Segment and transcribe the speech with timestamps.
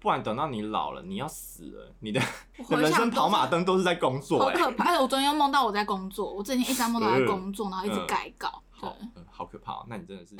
[0.00, 2.18] 不然等到你老了，你要死了，你的
[2.70, 4.84] 我人生跑马灯都是在工作、欸，好可怕！
[4.84, 9.86] 而且我昨天又梦到我在工作，我整天一直梦到在工作，然后一直改稿，嗯、好、嗯，好可怕、喔！
[9.88, 10.34] 那你真的是。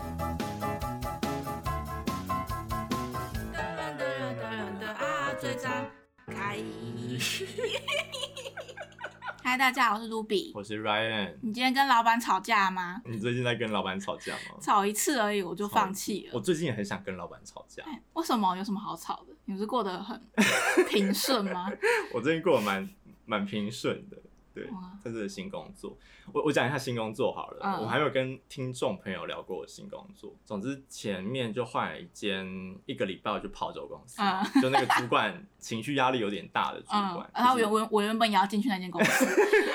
[9.43, 11.35] 嗨，大家好，我是 Ruby，我是 Ryan。
[11.41, 13.01] 你今天跟老板吵架吗？
[13.07, 14.59] 你最近在跟老板吵架吗？
[14.61, 16.33] 吵一次而已，我就放弃了。
[16.35, 17.83] 我最近也很想跟老板吵架。
[18.13, 18.55] 为什么？
[18.57, 19.35] 有什么好吵的？
[19.47, 20.21] 你不是过得很
[20.89, 21.71] 平顺吗？
[22.13, 22.89] 我最近过得蛮
[23.25, 24.17] 蛮平顺的。
[24.53, 24.69] 对，
[25.03, 25.97] 在这是新工作，
[26.33, 27.61] 我我讲一下新工作好了。
[27.63, 30.35] 嗯、我还没有跟听众朋友聊过我新工作。
[30.45, 32.47] 总之前面就换了一间，
[32.87, 37.19] 一个礼拜我就跑走公司，嗯、就那个主管情绪压力有点大的主管。
[37.19, 39.27] 嗯、然后原我我原本也要进去那间公司，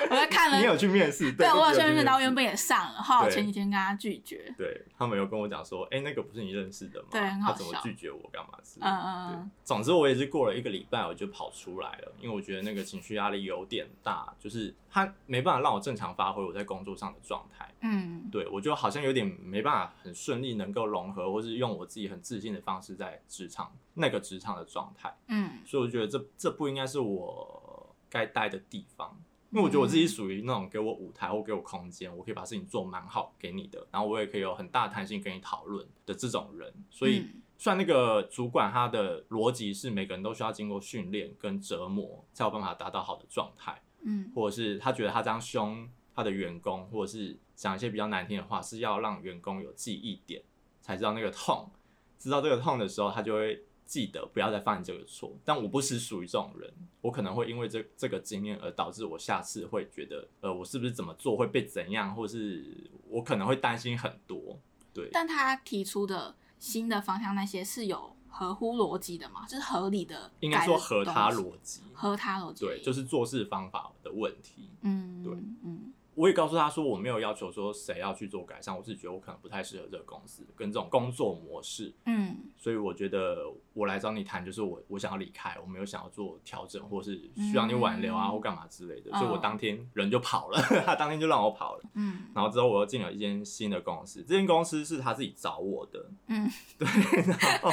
[0.09, 0.57] 我在看了。
[0.59, 1.31] 你有去面试？
[1.33, 4.53] 对，我有去面试，然后原本也上了，后来前几天跟他拒绝。
[4.57, 7.07] 对，对他们有跟我讲说，哎、欸，那个不是你认识的吗？
[7.11, 7.57] 对，很好笑。
[7.57, 8.57] 他怎么拒绝我干嘛？
[8.63, 9.51] 是，嗯嗯。
[9.63, 17.73] 总之我也是过了一个礼拜我就跑出来了，因为我觉得那个情绪压力有点大，就是他没办法让我正常发挥我在工作上的状态。
[17.81, 25.15] 嗯，对，我就好像有点没办法很顺利能够融合，或是用我自己很自信的方式在职场那个职场的状态。
[25.27, 29.17] 嗯，所以我觉得这这不应该是我该待的地方，
[29.51, 36.73] 因为我觉得我自己属于那种给我舞台或给我空间，我可以把事情做蛮好给你的，然后我也可以有很大的弹性跟你讨论的这种人。
[36.89, 43.81] 所以，虽然那个主管他的逻辑是每个人都需要经过训练跟折磨才有办法达到好的状态。
[44.07, 50.41] 嗯，或者是他觉得他这样凶他的员工，或者是讲一些比较难听的话，是要让员工有记忆点，
[50.81, 51.69] 才知道那个痛，
[52.17, 55.35] 知道这个痛的时候，他就会记得不要再犯这个错。
[55.43, 64.59] 但我不是属于这种人，我可能会因为这这个经验而导致我下次会觉得，呃，我是不是怎么做会被怎样，或是我可能会担心很多。
[64.93, 68.15] 对，但他提出的新的方向那些是有。
[68.37, 75.93] 合乎逻辑的嘛，就是合理的，应该说合他逻辑，合他逻辑，对，就是做事方法的问题，嗯，对，嗯。
[76.15, 83.43] 我也告诉他说，我没有要求说谁要去做改善，我自己觉得我可能不太适合这个公司跟这种工作模式，嗯，所以我觉得
[83.73, 96.49] 我来找你谈，就是我我想要离开，我没有想要做调整，或是需要你挽留啊、嗯、或干嘛之类的，所以我当天人就跑了，哦、 他当天就让我跑了，嗯，然后之后我又进了一间新的公司，这间公司是他自己找我的，嗯，
[96.79, 96.87] 对，
[97.27, 97.69] 然后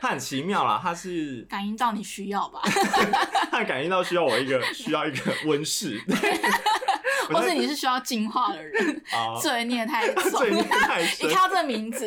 [0.00, 2.60] 他很奇妙啦，他是感应到你需要吧，
[3.50, 5.98] 他感应到需要我一个需要一个温室。
[7.32, 9.02] 或是你是需要净化的人，
[9.40, 11.28] 罪孽太重，罪孽太深。
[11.28, 12.06] 你看到这个名字，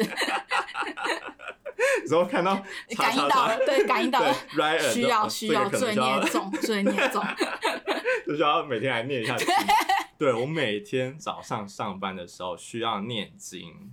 [2.10, 2.62] 然后看到
[2.98, 4.34] 感应到了，对，感应到了，
[4.94, 7.24] 需要需要罪孽重，罪孽重，
[8.28, 9.48] 就需要每天来念一下 经。
[10.18, 13.92] 对，我每天早上上班的时候需要念经，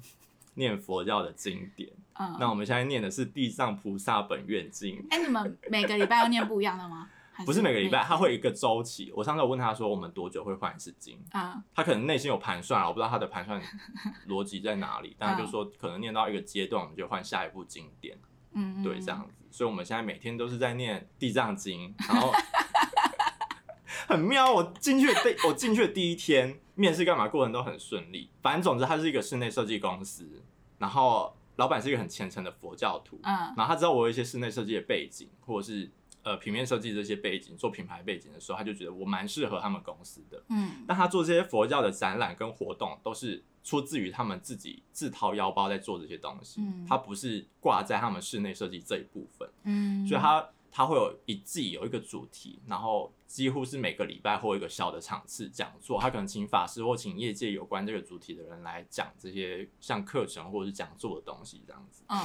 [0.54, 1.90] 念佛教的经典。
[2.38, 4.96] 那我们现在念的是《地藏菩萨本愿经》。
[5.08, 7.08] 哎，你们每个礼拜要念不一样的吗？
[7.44, 9.12] 不是每个礼拜，他会一个周期。
[9.14, 11.18] 我上次有问他说，我们多久会换一次经？
[11.32, 13.60] 啊，他可能内心有盘算，我不知道他的盘算
[14.28, 15.16] 逻辑在哪里。
[15.18, 18.18] 但他就说，可能念到一个阶段，我们就换下一部经典。
[18.52, 19.34] 嗯，对，这样子。
[19.50, 22.32] 所以我们现在每天都是在念地藏经，然后
[24.08, 24.52] 很妙。
[24.52, 28.30] 我进去的第，我进去的第一天面试干嘛，过程都很顺利。
[28.42, 30.42] 反正总之，他是一个室内设计公司，
[30.78, 33.18] 然后老板是一个很虔诚的佛教徒。
[33.22, 35.90] 嗯，然后他知道我有一些室内设计的背景，或者是。
[36.22, 40.42] 呃，平面设计这些背景，做品牌背景的时候，他就觉得我蛮适合他们公司的。
[40.48, 46.60] 嗯，但他做这些佛教的展览跟活动，都是出自于他们自己自掏腰包在做这些东西。
[46.60, 49.48] 嗯，他不是挂在他们室内设计这一部分。
[49.62, 62.04] 嗯，所以他他会有一季有一个主题，然后几乎是每个礼拜或一个小的场次讲座，他可能请法师或请业界有关这个主题的人来讲这些像课程或者是讲座的东西，这样子。
[62.08, 62.18] 嗯。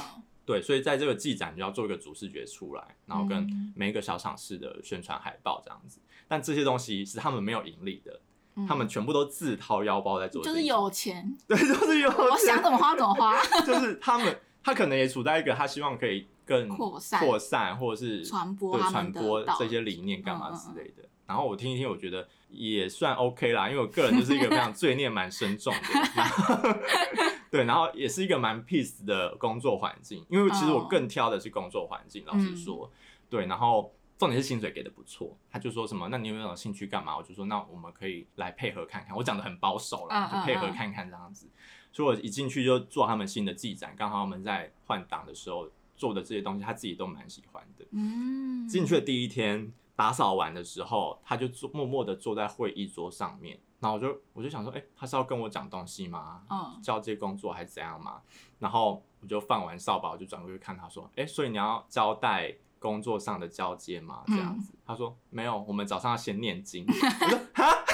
[0.46, 6.00] 对，所以在这个季展就要做一个主视觉出来，然后跟每一个小场次的宣传海报这样子。
[6.28, 8.20] 但这些东西是他们没有盈利的，
[8.54, 10.42] 嗯、他们全部都自掏腰包在做。
[10.44, 12.18] 就是有钱，对，就是有 钱。
[12.18, 13.40] 我想怎么花怎么花。
[13.62, 21.02] 就是他们，他可能也处在一个他希望可以更扩散、扩散或者是传播、传播这些理念干嘛之类的。
[21.26, 25.80] 然后我听一听，我觉得也算 OK 啦，因为我个人就是一个非常 罪孽蛮深重的。
[27.56, 32.34] 对，然后也是一个蛮 peace 的工作环境，因为其实我更挑的是工作环境，oh.
[32.34, 32.90] 老实说，
[33.30, 37.16] 对，然后重点是薪水给的不错，他就说什么，那你有没有兴趣干嘛？
[37.16, 41.48] 我就说那我们可以来配合看看，我讲的很保守啦，就配合看看这样子，
[41.92, 47.86] 所以我一进去就做他们新的技展，刚好我们在换档的时候做的这些东西，他自己都蛮喜欢的。
[47.92, 53.58] 嗯，进去的第一天打扫完的时候，他就坐默默的坐在会议桌上面。
[53.80, 56.42] 然后我就我就想说，哎、欸，他是要跟我讲东西吗？
[56.48, 58.22] 嗯，交接工作还是怎样吗？
[58.58, 64.22] 然后我就放完扫把，我就转过去看他说，哎、欸，所以你要交代工作上的交接吗？
[64.26, 66.86] 这样子，嗯、他说没有，我们早上要先念经。
[66.88, 67.84] 我说哈，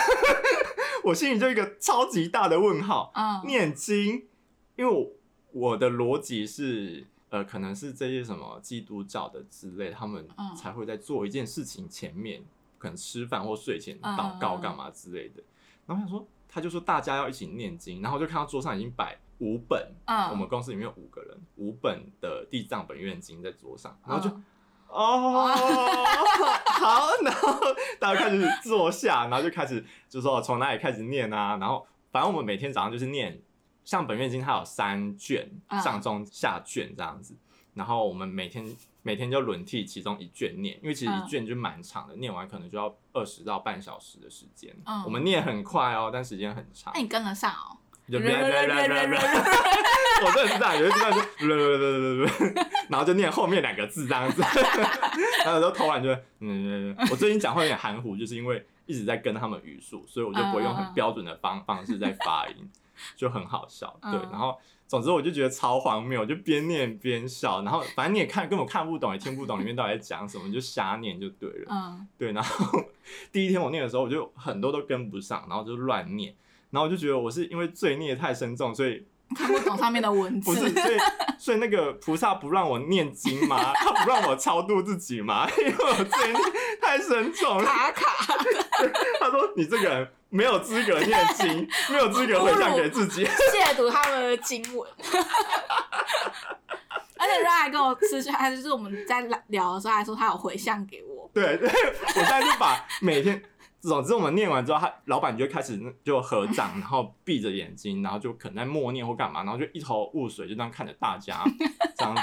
[1.05, 3.11] 我心里就一个超级大的问号。
[3.15, 4.29] 嗯、念经，
[4.77, 5.11] 因为我
[5.53, 12.45] 我的逻辑是，呃，可能是这些什么基督教的之类，他们才会在做一件事情前面，
[12.77, 15.41] 可能吃饭或睡前祷告干嘛之类的。
[15.41, 15.45] 嗯、
[15.87, 19.19] 然后想说，他就说大家要一起念经，然后就看到桌上已经摆。
[19.39, 24.45] 五本，嗯，我们公司里面有五个人，五本的地藏本愿经在桌上，然后就，嗯、
[24.87, 25.53] 哦，
[26.67, 27.59] 好，然后
[27.99, 33.43] 大家开始坐下，然后就开始就说从哪里开始念啊，然后反正我们每天早上就是念，
[33.85, 35.49] 像本月经它有三卷，
[35.83, 37.35] 上中下卷这样子，
[37.75, 38.65] 然后我们每天
[39.03, 47.79] 每天就轮替其中一卷念，因为其实一卷就蛮长的，念完可能就要二十到半小时的时间，嗯，我们念很快哦，但时间很长，那你跟得上哦？
[48.11, 48.19] 就
[50.25, 51.07] 我真的是这样，有一次就，
[52.91, 54.43] 然后就念后面两个字这样子，
[55.45, 62.71] 然后都偷懒就，嗯，我最近讲话有点含糊，就是因为一直在跟他们语速，所以我就不会用很标准的方方式在发音，
[63.17, 63.99] 就很好笑。
[64.03, 71.67] 对，然后总之我就觉得超荒谬，就边念边笑，然后反正你也看根本看不懂，也听不懂里面到底在讲什么，你就瞎念就对了。
[71.71, 72.33] 嗯，对。
[72.33, 72.81] 然后
[73.33, 76.35] 第一天我念的时候，我就很多都跟不上，然后就乱念。
[76.71, 79.05] 然后我就觉得我是因为罪孽太深重，所以
[79.35, 80.51] 看不懂上面的文字。
[80.53, 80.99] 不是，所以
[81.39, 83.73] 所以那个菩萨不让我念经吗？
[83.79, 85.49] 他不让我超度自己吗？
[85.59, 86.41] 因为我罪孽
[86.81, 87.65] 太深重了。
[87.65, 88.37] 卡卡。
[89.21, 94.89] 他说：“你这个人没有资格念经，没有资格回向给自己，亵渎他们的经文。”
[97.19, 101.31] 而且他还跟我私下，还是我们在聊的时候还说他有回向给我。
[101.33, 103.41] 对对，我现在就把每天。
[103.83, 111.43] 总之，我们念完之后，他老板就开始就合掌，然后闭着眼睛，然后就可能在默念或干嘛，然后就一头雾水，就这样看着大家
[111.99, 112.23] 这样子，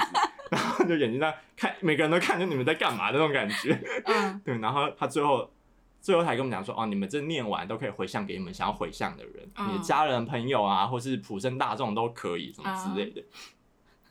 [0.50, 3.78] 然后就眼睛在看，每个人都看着你们在干嘛的那种感觉。
[4.06, 4.56] 嗯， 对。
[4.58, 5.50] 然后他最后
[6.00, 13.22] 最后还跟我们讲说：“哦，你们这念完都可以回向给你们想要回向的人，你的家人、朋友啊，或是普生大众都可以，什么之类的。”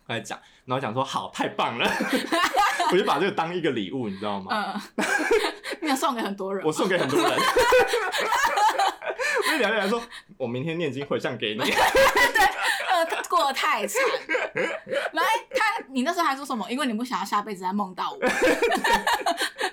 [0.06, 1.90] 来讲，然后讲说：“好，太棒了！”
[2.91, 4.81] 我就把这个当一个礼物，你知道吗？
[4.97, 5.06] 嗯。
[5.81, 7.31] 你要送给很多人，我送给很多人。
[9.47, 10.01] 我就聊起来说，
[10.38, 11.59] 我明天念经回向给你。
[11.63, 14.01] 对，呃，过得太惨。
[15.13, 16.69] 来，他，你那时候还说什么？
[16.69, 18.19] 因为你不想要下辈子再梦到我，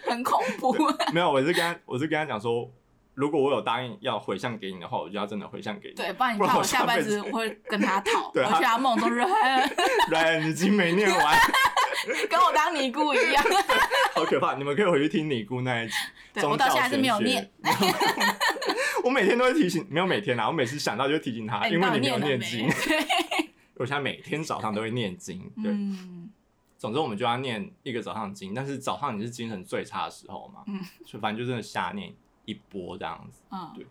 [0.08, 0.74] 很恐怖。
[1.12, 2.70] 没有，我是跟他，我是跟他讲说，
[3.16, 5.94] 如果我有答应要回向给你的话，我就要真的回向给你。
[5.94, 9.26] 对，不然你看我下辈子会跟他讨， 对我去他梦中人，
[10.12, 11.38] 人已经没念完。
[12.28, 13.42] 跟我当尼姑一样，
[14.14, 14.54] 好可怕！
[14.54, 15.94] 你们可以回去听尼姑那一集。
[16.34, 17.50] 对，我到现在还是没有念。
[19.02, 22.68] 我每天都会提醒，没有每天啦，我每次想到就提醒他，因为你没有念经。
[23.76, 25.72] 我现在每天早上都会念经，对。
[26.78, 32.12] 总之我们就要念一个早上经，但是早上你是精神最差的时候嘛，嗯，所以反正就真的瞎念
[32.46, 33.86] 一波这样子，嗯，对。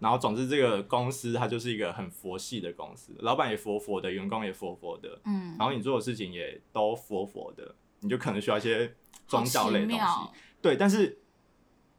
[0.00, 5.56] 然后，总之，这个公司它就是一个很佛系的公司，老板也佛佛的，员工也佛佛的，嗯。
[5.56, 8.92] 然后你做的事情也都佛佛的，你就可能需要一些
[9.28, 10.04] 宗教类的东西，
[10.60, 10.76] 对。
[10.76, 11.16] 但是，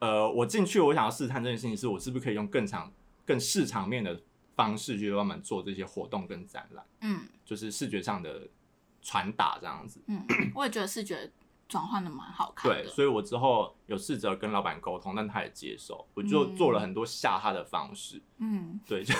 [0.00, 2.92] 呃，我进去，我想要试探这件事情，是我是不是可以用更长、
[3.24, 4.20] 更市场面的
[4.54, 8.46] 方式去帮忙做这些活动跟展览，嗯，就是视觉上的
[9.00, 10.22] 传达这样子，嗯，
[10.54, 11.30] 我也觉得视觉。
[11.74, 19.12] 转换的蛮好看的，对，所以我之后有试着跟老板沟通，但他也接受，我就做了很多吓他的方式，嗯， 对，就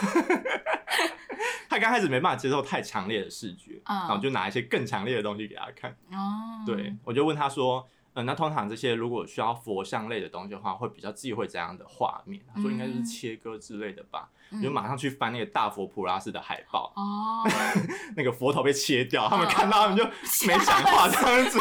[1.69, 12.41] 他刚开始没办法接受太强烈的视觉，嗯，然后就拿一些更强烈的东西给他看，哦，对，我就问他说，嗯，那通常这些如果需要佛像类的东西的话，会比较忌讳怎样的画面？
[12.55, 17.43] 他说应该就是切割之类的吧，嗯、就马上去翻那个大佛普拉斯的海报，哦，
[18.17, 20.05] 那个佛头被切掉，他们看到他们就
[20.47, 21.59] 没讲话这样子。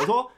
[0.00, 0.30] 我说，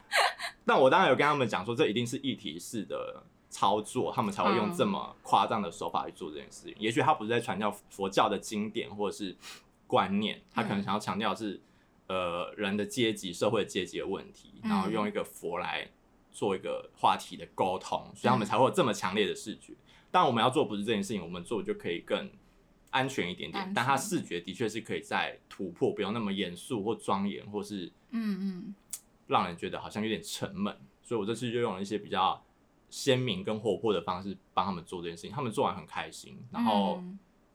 [0.65, 6.73] 但我当然有跟他们讲说，这一定是议题式的操作，他们才会用这么夸张的手法去做这件事情。
[6.73, 9.37] 嗯、也许他不是在传教佛教的经典或者是
[9.87, 11.61] 观念，他可能想要强调是、
[12.07, 15.89] 嗯、呃人的阶级、社会阶级的问题，然后用一个佛来
[16.33, 19.73] 做一个话题的沟通，所以他们才会有这么强烈的视觉。
[20.11, 22.31] 当然，我们要做不是这件事情，我们做就可以更。
[22.91, 28.75] 安全一点点，但它视觉的确是可以在突破，不用那么严肃或庄严，或是嗯嗯，
[29.27, 30.77] 让人觉得好像有点沉闷。
[31.03, 32.43] 所以我这次就用了一些比较
[32.91, 37.03] 鲜明跟活泼的方式帮他们做这件事情，他们做完很开心，然后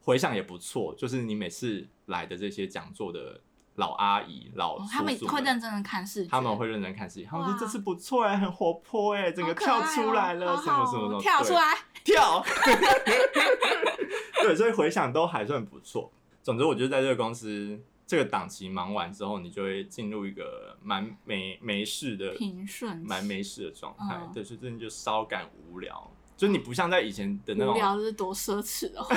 [0.02, 0.94] 回想也不错。
[0.94, 3.40] 就是你每次来的这些讲座的
[3.76, 12.44] 老阿姨、老叔叔们，他们会认真的看视觉，他们会认真看视觉，他们说这次不错哎，很活泼哎，整个跳出来了，什么什么什么，跳出来跳。
[14.42, 16.10] 对，所以回想都还算不错。
[16.42, 17.80] 总之，我就在这个公司
[18.12, 24.20] 这个档期忙完之后，你就会进入一个蛮没没事的平顺，蛮没事的状态。
[24.20, 26.10] 嗯、对，所以最近就稍感无聊。
[26.36, 29.16] 就你不像在以前的那种，无聊是多奢侈的话。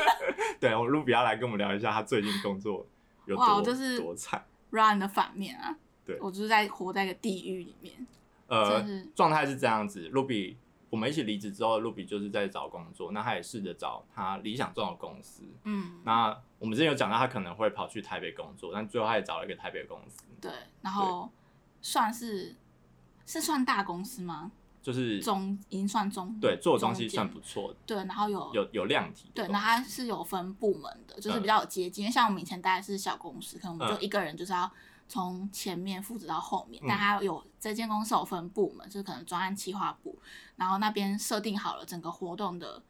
[0.58, 2.86] 对，我卢比要来跟我们聊一下他最近工作
[3.26, 4.42] 有多哇就是多惨。
[4.70, 8.06] Ryan 的反面啊，对，我就是在活在一个地狱里面。
[8.46, 8.82] 呃，
[9.14, 10.08] 状态是这样子。
[10.08, 10.56] Ruby，
[10.88, 15.42] 我们一起离职之后，Ruby 就是在找工作，那他也试着找他理想中的公司。
[15.64, 20.22] 嗯，那我们之前有讲到他可能会跑去台北工作，但最后他也找了一个台北公司。
[20.40, 20.52] 对，
[20.82, 21.28] 然后
[21.82, 22.54] 算是
[23.26, 24.52] 是算大公司吗？
[24.80, 27.76] 就是中，已经算中，对，做的东西算不错的。
[27.84, 29.30] 对，然后有有有量体。
[29.34, 32.04] 对，那它是有分部门的，就是比较有接近。
[32.04, 34.70] 因为像我们以前待的是小公司，可能我们就一个人就是要。
[35.12, 40.16] 从前面负责到后面，但它有这间公司有分部门，就是可能专案企划部，
[40.54, 42.80] 然后那边设定好了整个活动的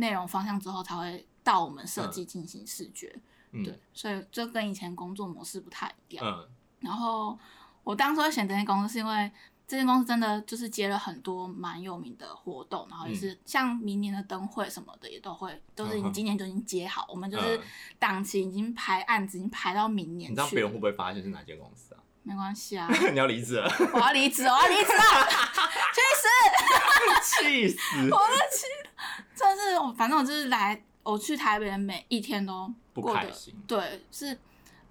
[0.00, 3.14] 内容方向之后，才会到我们设计进行视觉。
[3.52, 6.24] 嗯、对，所以就跟以前工作模式不太一样。
[6.26, 6.48] 嗯、
[6.80, 7.38] 然后
[7.84, 9.30] 我当初会选这间公司，是因为
[9.66, 17.60] 这间公司真的就是接了很多蛮有名的活动，然后也是像明年的灯会什么的也都会，都是你今年就已经接好，我们就是
[17.98, 20.30] 档期已经排案子，已经排到明年。
[20.30, 22.00] 你知道别人会不会发现是哪间公司啊？
[22.22, 25.02] 没关系啊，你要离职了，我要离职，我要离职了，
[25.96, 27.78] 气死，气死，
[28.10, 28.66] 我的气，
[29.34, 33.54] 真是我，反正我就是来，我去台北的每一天都不开心。
[33.66, 34.38] 对，是，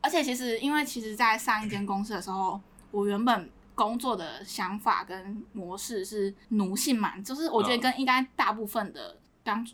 [0.02, 2.60] 而且其实因为其实，在上一间公司的时候，
[2.92, 3.50] 我原本。
[3.80, 9.66] 工作的想法跟模式是奴性嘛，就是我觉得跟应该大部分的刚，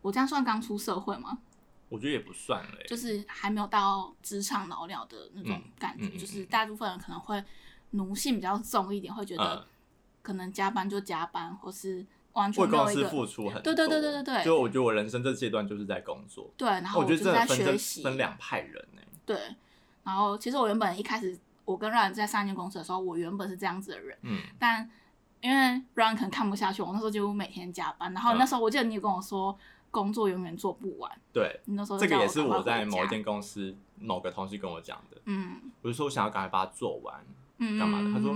[0.00, 1.36] 我这样算刚出社会吗？
[1.88, 7.44] 我觉得也不算嘞，就是还没有到职场老鸟的那种感觉，嗯嗯嗯、就是大部分人可能会
[7.90, 9.66] 奴性比较重一点，会觉得
[10.22, 12.06] 可能加班就加班，或是
[12.38, 13.74] 完全为公司付出很多。
[13.74, 16.50] 对对对对对对，就我觉得我人生这阶段就是在工作。
[16.56, 19.02] 对，然后我就在学习，分两派人呢。
[19.26, 19.36] 对，
[20.04, 21.38] 然后其实我原本一开始。
[21.68, 24.90] 我跟 Ryan 在上一间公司的时候，我原本是这样子的人，嗯，但
[25.42, 29.54] 因为 Ryan 可能看不下去，我那时候几乎每天加班，然后那时候我记得你也跟我说，
[29.90, 37.22] 工作永远做不完，对，你那时候这个也是我在某一间公司某个同事跟我讲的，嗯，我就说我想要赶快把它做完，
[37.58, 38.14] 嗯，干嘛的？
[38.14, 38.34] 他说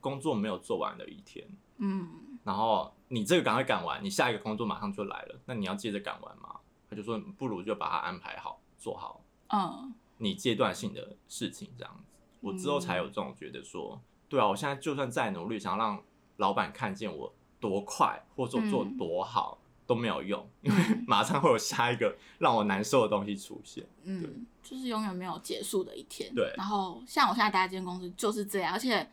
[0.00, 2.08] 工作没有做完的一天，嗯，
[2.44, 6.54] 然后你这个赶快赶完，你下一个工作马上就来了，那你要接着赶完吗？
[6.88, 12.12] 他就说不如就把它安排好，做好，嗯，你阶段性的事情这样子。
[12.40, 16.02] 我之后才有这种觉得说，对啊，我现在就算再努力，想要让
[16.36, 23.84] 老板看见我多快，或者做多好，嗯、都没有用，因为马上会有下一个让我难受的东西出现。
[24.04, 26.32] 嗯，就是永远没有结束的一天。
[26.34, 26.52] 对。
[26.56, 29.08] 然后像我现在待这间公司就是这样，而且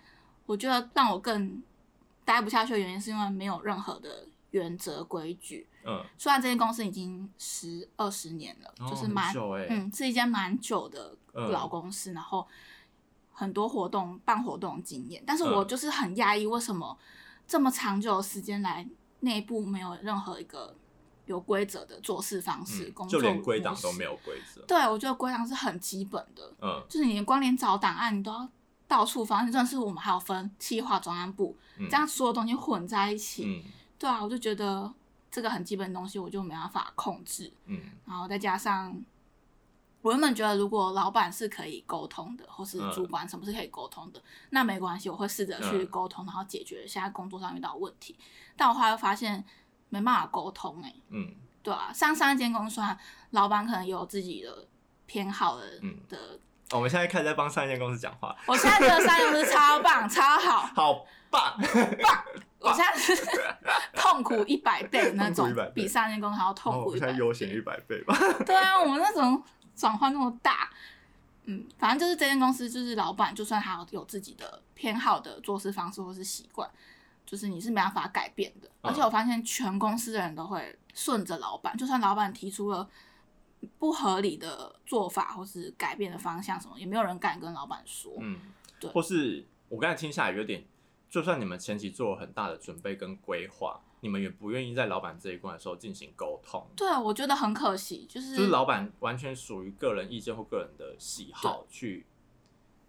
[0.46, 1.62] 我觉得让我更
[2.28, 5.66] 待不下去的原因，是因为没有任何的原则规矩。
[5.86, 6.04] 嗯。
[6.18, 12.46] 虽然这间公司已经十二十年了，哦、就是蛮、欸、嗯，是一间蛮久的老公司，嗯、然后。
[13.40, 16.98] 很多活动办活动经验，但是我就是很压抑，为什么
[17.48, 18.84] 这么长久的时间来
[19.20, 20.76] 内部没有任何一个
[21.28, 24.60] 有规则的做事方式，嗯、工作就连归档都没有规则。
[24.62, 28.50] 对，我觉得归档是很基本的，嗯，就是你光连找档案你都要
[28.88, 34.94] 到处放，真的是我们还有分企划专案部，嗯、这样所有东西混在一起，嗯、对啊，我就觉得
[35.30, 39.00] 这个很基本的东西我就没办法控制，嗯，然后再加上。
[40.04, 48.16] 我原本觉得，如果老板是可以沟通的，或是主管什么是可以沟通的，嗯、那没关系，我会试着去沟通，然后解决现在工作上遇到问题。
[48.56, 49.44] 但我后来又发现
[49.90, 52.80] 没办法沟通、欸，哎，嗯，对啊，上上一间公司，
[53.32, 54.66] 老板可能有自己的
[55.08, 56.40] 偏好的，嗯的。
[56.72, 58.36] 我们现在开始在帮上一间公司讲话。
[58.46, 61.60] 我现在觉得上一间公司超棒，超好， 好棒，
[62.02, 62.24] 棒！
[62.60, 63.16] 我现在是
[63.96, 67.14] 痛苦一百倍那种，比上一间公司还要痛苦一百倍。
[67.14, 68.18] 哦、我现在悠闲一百倍吧。
[68.46, 69.44] 对啊，我们那种。
[69.78, 70.72] 转换那么大，
[71.44, 76.68] 嗯，反正就是这间公司，就是老板，就算他有自己的偏好的做事方式或是习惯，
[77.28, 78.68] 就是你是没办法改变的。
[78.82, 82.90] 而且我发现全公司的人都会顺着老板，就算老板提出了
[83.80, 88.14] 不合理的做法或是改变的方向什么，也没有人敢跟老板说。
[88.20, 88.40] 嗯，
[88.80, 88.90] 对。
[88.92, 90.66] 或是我刚才听下来有点，
[91.10, 93.82] 就算你们前期做了很大的准备跟规划。
[94.00, 102.06] 你们也不愿意在老板这一关的时候进行沟通，对啊，我觉得很可惜，就是就是老板完全属于个人意见或个人的喜好去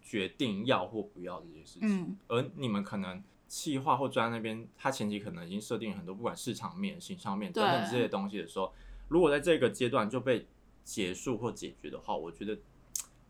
[0.03, 8.71] 决定要或不要这件事情，嗯，而你们可能企划或专案那边，他前期可能已经设定很多，不管市场面、形象面等等这些东西的时候，
[9.09, 10.47] 如果在这个阶段就被
[10.88, 12.59] 结束或解决的话，我觉得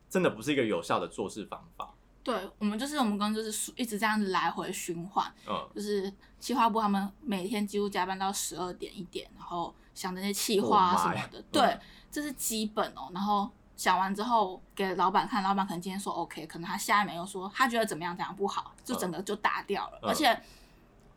[0.08, 1.92] 真的不是一个有效的做事方法。
[2.22, 11.80] 对，我们就是我们公司就是一直这样子来回循环，嗯，就是企划部他们每天几乎加班到十二点一点，然后想那些企划啊什么的，oh、对，嗯、
[12.12, 13.10] 这是基本哦。
[13.12, 19.98] 然后想完之后给老板看，老板可能今天说 OK，可能他下一秒又说他觉得怎么样怎样不好，就整个就打掉了。
[20.02, 20.40] 嗯、而且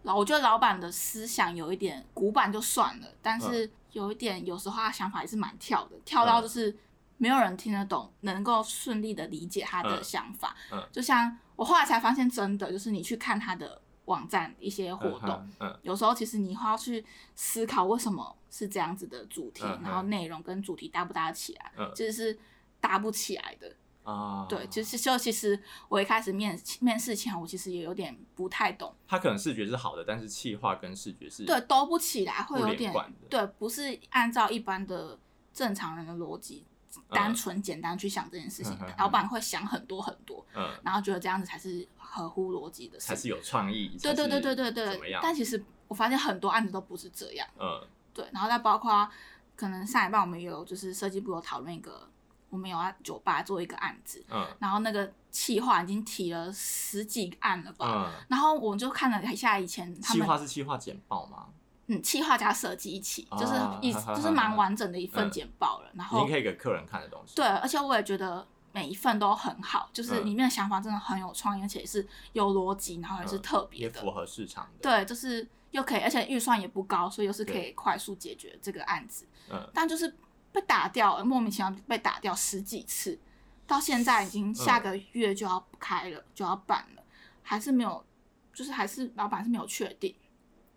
[0.04, 6.78] 老我觉得老板的思想有一点古板就算了，但是有一点有时候他的想法也是蛮跳的，跳到就是
[7.18, 10.56] 没有人听得懂，能够顺利的理解他的想法。
[10.72, 13.82] 嗯嗯、就像我后来才发现，真的就是你去看他的。
[14.06, 15.30] 网站一些活动，
[15.60, 17.06] 嗯嗯、有时候其实你会要去
[17.36, 22.40] 思考为什么是这样子的主题，嗯、然后内容跟主题搭不搭起来，嗯、其实是
[22.82, 24.46] 搭不起来的啊。
[24.48, 28.94] 对，其实就其实我一开始面面试前，我其实也有点不太懂。
[29.08, 32.94] 他可能视觉是好的，但是气化跟视觉是，对，都不起来，会有点
[33.30, 35.18] 对，不是按照一般的
[35.54, 36.66] 正常人的逻辑。
[37.10, 43.98] 单纯简单去想这件事情，嗯、老板会想很多很多，嗯、然后觉得这样子才是合乎逻辑的事，才是有创意。
[44.02, 45.00] 对对对对对对。
[45.22, 47.48] 但其实我发现很多案子都不是这样。
[47.58, 47.88] 嗯。
[48.14, 49.10] 对，然后再包括
[49.56, 52.10] 可能上一半我们有就是设计部有讨论一个，
[52.52, 61.48] 我们有在酒吧做一个案子，嗯，然后那个企划已经提了十几个案了吧，嗯、然后我就看了一下以前他们，企划是企划简报吗？
[61.88, 65.90] 嗯，企划加设计一起，就是一就是蛮完整的一份简报了。
[65.96, 67.36] 然后已经可以给客人看的东西。
[67.36, 74.80] 对，而且我也觉得每一份都很好，就是里面的想法真的很有创意，而且是有逻辑，然后也是特别的，也符合市场的。
[74.82, 79.26] 对，就是又可以，而且预算也不高，所以又是可以快速解决这个案子。
[79.50, 79.70] 嗯。
[79.74, 80.16] 但就是
[80.52, 83.20] 被打掉了，莫名其妙被打掉十几次，
[83.66, 87.04] 到现在已经下个月就要开了，就要办了，
[87.42, 88.06] 还是没有，
[88.54, 90.16] 就是还是老板是没有确定，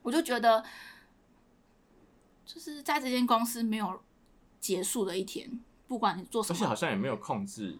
[0.03, 0.65] 我就觉得。
[2.47, 4.03] 就是在这间公司没有
[4.61, 7.79] 结束的一天，不管你做什么，而且好像也没有控制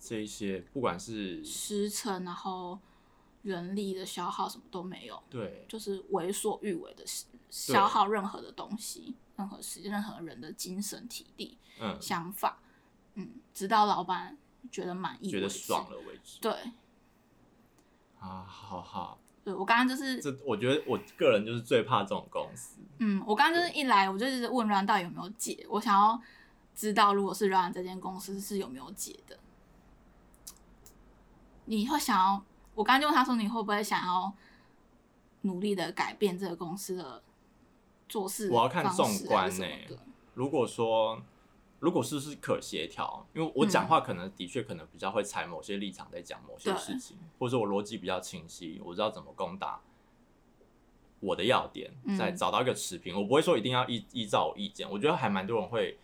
[0.00, 2.76] 这一些，不管是时辰，然后
[3.42, 7.04] 人力的消耗什么都没有，对，就是为所欲为的
[7.48, 12.58] 消耗任何的东西，对任何时间，任何人的精神体力，嗯，想法，
[13.14, 14.36] 嗯，直到老板
[14.70, 16.52] 觉得满意，觉得爽了为止，对，
[18.18, 19.18] 啊，好好。
[19.44, 22.78] 对，我刚刚就是，这我觉得我个人就是最怕这种公司。
[22.98, 26.20] 嗯，我刚刚就是一来，我就是问 Ryan 到底有没有解，我想要
[26.74, 29.38] 知道，如果是 Ryan 这间公司是有没有解的。
[31.66, 32.44] 你会想要？
[32.74, 34.34] 我刚刚就问他说，你会不会想要
[35.42, 37.22] 努力的改变这个公司的
[38.08, 38.50] 做事？
[38.50, 39.66] 我要看纵观呢。
[40.34, 41.22] 如果说。
[41.78, 49.82] 如果是是可协调，因为我讲话可能的确可能比较会踩某些立场在讲某些事情，对或者说我逻辑比较清晰，我知道怎么攻打
[51.20, 53.14] 我的要点，再找到一个持平。
[53.14, 55.98] 嗯、我不会说一定要依依照我意见，我觉得还蛮多人会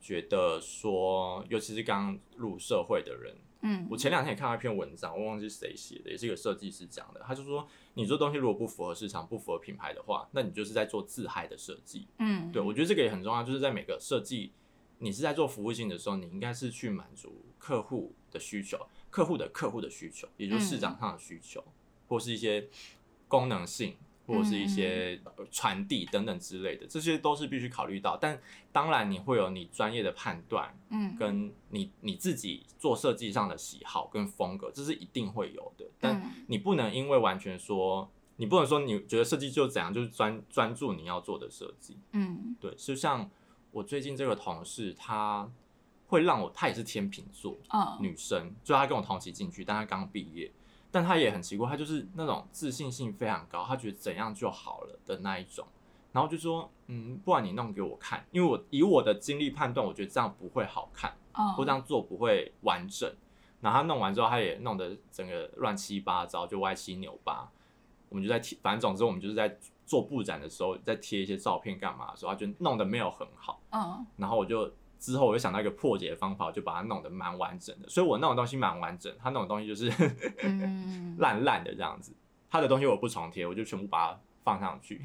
[0.00, 12.06] 觉得说，尤其是刚入社会的人，嗯，我前两天也看到一篇文章，我忘记是谁写的，也是一个设计师讲的，他就说，你做东西如果不符合市场、不符合品牌的话，那你就是在做自嗨的设计。
[12.18, 14.52] 嗯，对，我觉得这个也很重要，就是在每个设计。
[14.98, 18.78] 你是在做服务性的时候，你应该是去满足客户的需求，
[19.10, 21.72] 客户的客户的需求，也就是市场上的需求，嗯、
[22.06, 22.68] 或是一些
[23.26, 23.96] 功能性，
[24.32, 28.16] 或者是一些传递等等之类的，这些都是必须考虑到。
[28.16, 28.40] 但
[28.72, 35.84] 当然，你会有你专业的判断，嗯，跟你你自己做设计上的喜好跟风格，这是一定会有的。
[36.00, 43.30] 但你不能因为完全说，你不能说你觉得设计就怎样，就是专专注你要做的设计，嗯，对，就像。
[43.74, 45.50] 我最近这个同事，他
[46.06, 47.98] 会让我，她也是天秤座，uh.
[48.02, 50.52] 女生，就她跟我同期进去，但她刚毕业，
[50.92, 55.66] 但他也很奇怪，他就是那种自信性非常高，他觉得怎样就好了的那一种，
[56.12, 61.52] 然后就说，嗯，不然你弄给我看，因为我以我的经历判断，我觉得这样不会好看，uh.
[61.54, 63.12] 或这样做不会完整，
[63.60, 67.50] 然后他弄完之后，他也弄得整个乱七八糟，就歪七扭八，
[68.08, 69.58] 我们就在贴，反正总之我们就是在。
[69.84, 73.60] 做布展的时候，在贴一些照片干嘛的时候，他就弄得没有很好。
[73.72, 74.72] 嗯，然后我就
[75.02, 77.88] 之后我就想到一个破解的方法，我就把它弄得蛮完整的。
[77.88, 79.90] 所以我那种东西蛮完整，他那种东西就是
[81.18, 82.14] 烂烂的这样子。
[82.48, 85.02] 他的东西我不重贴，我就全部把它放上去，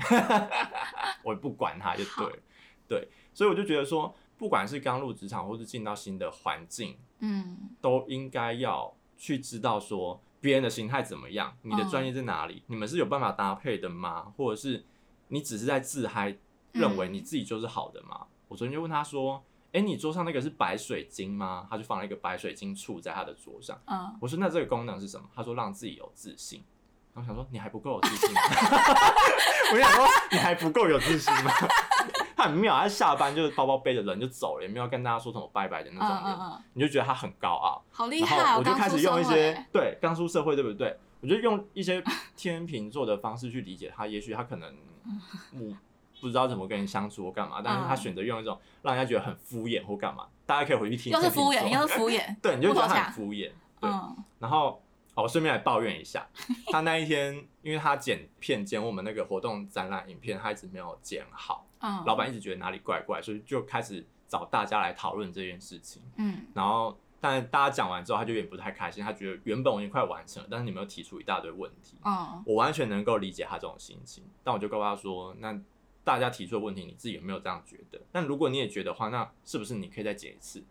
[1.25, 2.39] 我也不管它就对了。
[2.87, 10.21] 对，所以我就觉得说，不管是刚入职场，或是进到新的环境，嗯，都应该要去知道说。
[10.39, 11.57] 别人的心态怎么样？
[11.63, 12.57] 你的专业在哪里？
[12.57, 14.31] 嗯、你们是有办法搭配的吗？
[14.37, 14.85] 或者是
[15.29, 16.37] 你只是在自嗨，
[16.73, 18.19] 认为你自己就是好的吗？
[18.21, 23.79] 嗯、我昨天就问他说：“哎、欸，你桌上那个是白水晶吗？”他就放了一个白水晶杵在他的桌上。
[23.85, 26.63] 嗯、我说：“那这个功能是什么？”他说：“让自己有自信。”
[27.13, 28.41] 我想说：“你还不够有自信吗？”
[29.73, 31.51] 我想说：“你还不够有自信吗？”
[32.37, 38.37] 他很妙，他下班就是包包背着人就走了，也没有跟大家说什么拜拜的那种人，嗯嗯嗯，你就觉得他很高傲，好厉害。
[38.37, 40.95] 然后我就开始用一些对刚出社会对不对？
[41.19, 42.03] 我就用一些
[42.35, 44.71] 天秤座的方式去理解他，也许他可能
[45.51, 45.75] 母
[46.19, 51.11] 不知道怎么跟人相处或干嘛，但是他选择用一种让人家觉得很敷衍或干嘛，大家可以回去听。
[51.11, 53.51] 又是敷衍，又是敷衍，对，你就觉得他很敷衍。
[53.79, 53.89] 对，
[54.39, 54.81] 然后
[55.13, 56.27] 哦，我顺便来抱怨一下，
[56.71, 61.65] 他那一天因为他剪片剪我们那个活动展览影片，他一直没有剪好，
[62.05, 66.01] 老板一直觉得哪里怪怪，所以就开始找大家来讨论这件事情。
[66.17, 66.97] 嗯，然后。
[67.19, 69.03] 但大家讲完之后，他就有点不太开心。
[69.03, 71.97] 他觉得原本我已经快完成了，但是你们又提出一大堆问题。
[72.05, 74.23] 嗯，我完全能够理解他这种心情。
[74.43, 75.59] 但我就告诉他说：“那
[76.07, 77.99] 大家提出的问题，你自己有没有这样觉得？
[78.13, 80.63] 但如果你也觉得话，那是不是你可以再剪一次？”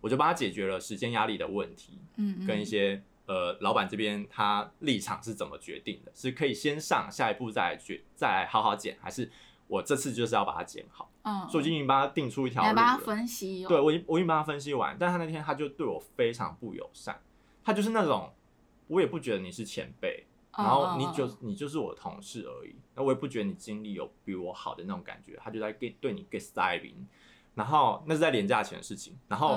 [0.00, 1.98] 我就帮他解决了时间压力的问题。
[2.16, 6.12] 嗯，跟一些呃老板这边他立场是怎么决定的？
[6.14, 9.30] 是可以先上，下一步再来决再来好好剪，还是？
[9.66, 12.74] 我这次就是要把它剪好，嗯，所以我已经帮他定出一条路了。
[12.74, 17.20] 帮他分析，对，我已我已经帮他分析完，但他那天他就对我非常不友善，
[17.62, 18.32] 他就是那种，
[18.86, 20.24] 我也不觉得你是前辈，
[20.58, 26.96] 然后你就你就是我的同事而已，那我也不觉得你经历有比我好的那种感觉，他就在给对你 gaslighting，
[27.54, 29.56] 然后那是在连假前的事情，然后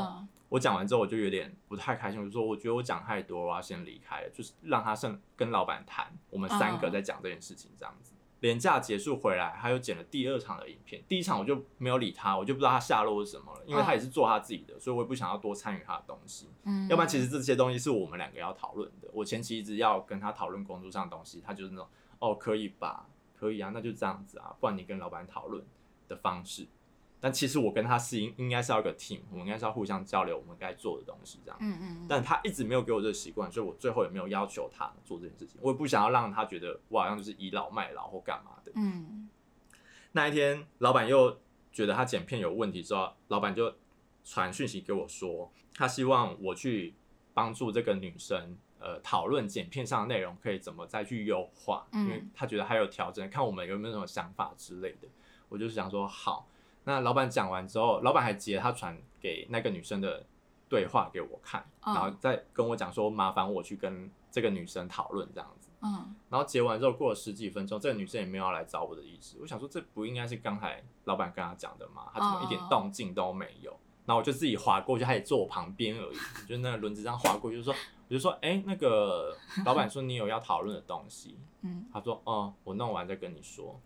[0.50, 8.14] 我讲完之后我就有点不太开心，我就说我觉得我讲太多，我要先离开了，就是让他剩跟老板谈，我们三个在讲这件事情这样子。
[8.42, 11.02] 连假结束回来，他又剪了第二场的影片。
[11.08, 16.50] 第一场我就没有理他，我就不知道他下落是什么了，因为他也是做他自己的，所以我也不想要多参与他的东西。
[16.64, 19.08] 嗯，要不然其实这些东西是我们两个要讨论的。
[19.14, 21.88] 我前期一直要跟他讨论工作上的东西，他就是那种
[22.20, 25.64] 哦，可以吧，可以啊，那就这样子啊，不然你跟老板讨论
[26.08, 26.68] 的方式。
[27.24, 31.58] 但其实我跟他是应应该是要一个 team，我们应该是要互相交流我们该做的东西这样。
[31.62, 32.06] 嗯嗯。
[32.10, 35.60] 但他一直没有给我这个习惯，所以我最后也没有要求他做这件事情。
[35.62, 38.72] 我也不想要让他觉得我好像就是倚老卖老或干嘛的。
[38.74, 39.30] 嗯。
[40.14, 41.40] 那一天，老板又
[41.72, 43.72] 觉得他剪片有问题之后，老板就
[44.24, 46.96] 传讯息给我说，他希望我去
[47.36, 55.08] 帮助这个女生，呃，讨论剪片上的内容可以怎么再去优化，因为他觉得还有调整，看我们有没有什么想法之类的。
[55.48, 56.48] 我就是想说好。
[56.84, 60.26] 那老板讲完之后，老板还截他传给那个女生的
[60.68, 65.70] 对话给我看，然后再跟我讲说，麻烦我去跟这个女生讨论这样子。
[65.82, 69.38] 嗯，然后截完之后过了十几分钟，这个女生也没有要来找我的意思。
[69.42, 72.10] 我想说，这不应该是刚才老板跟他讲的吗？
[72.14, 73.72] 他怎么一点动静都没有？
[74.06, 76.18] 然后我就自己划过去，他也坐我旁边而已，
[76.48, 77.74] 就那个轮子这样划过去，就说，
[78.08, 81.38] 我就说，哎，那个老板说你有要讨论的东西。
[81.62, 83.80] 嗯，他说，哦，我弄完再跟你说。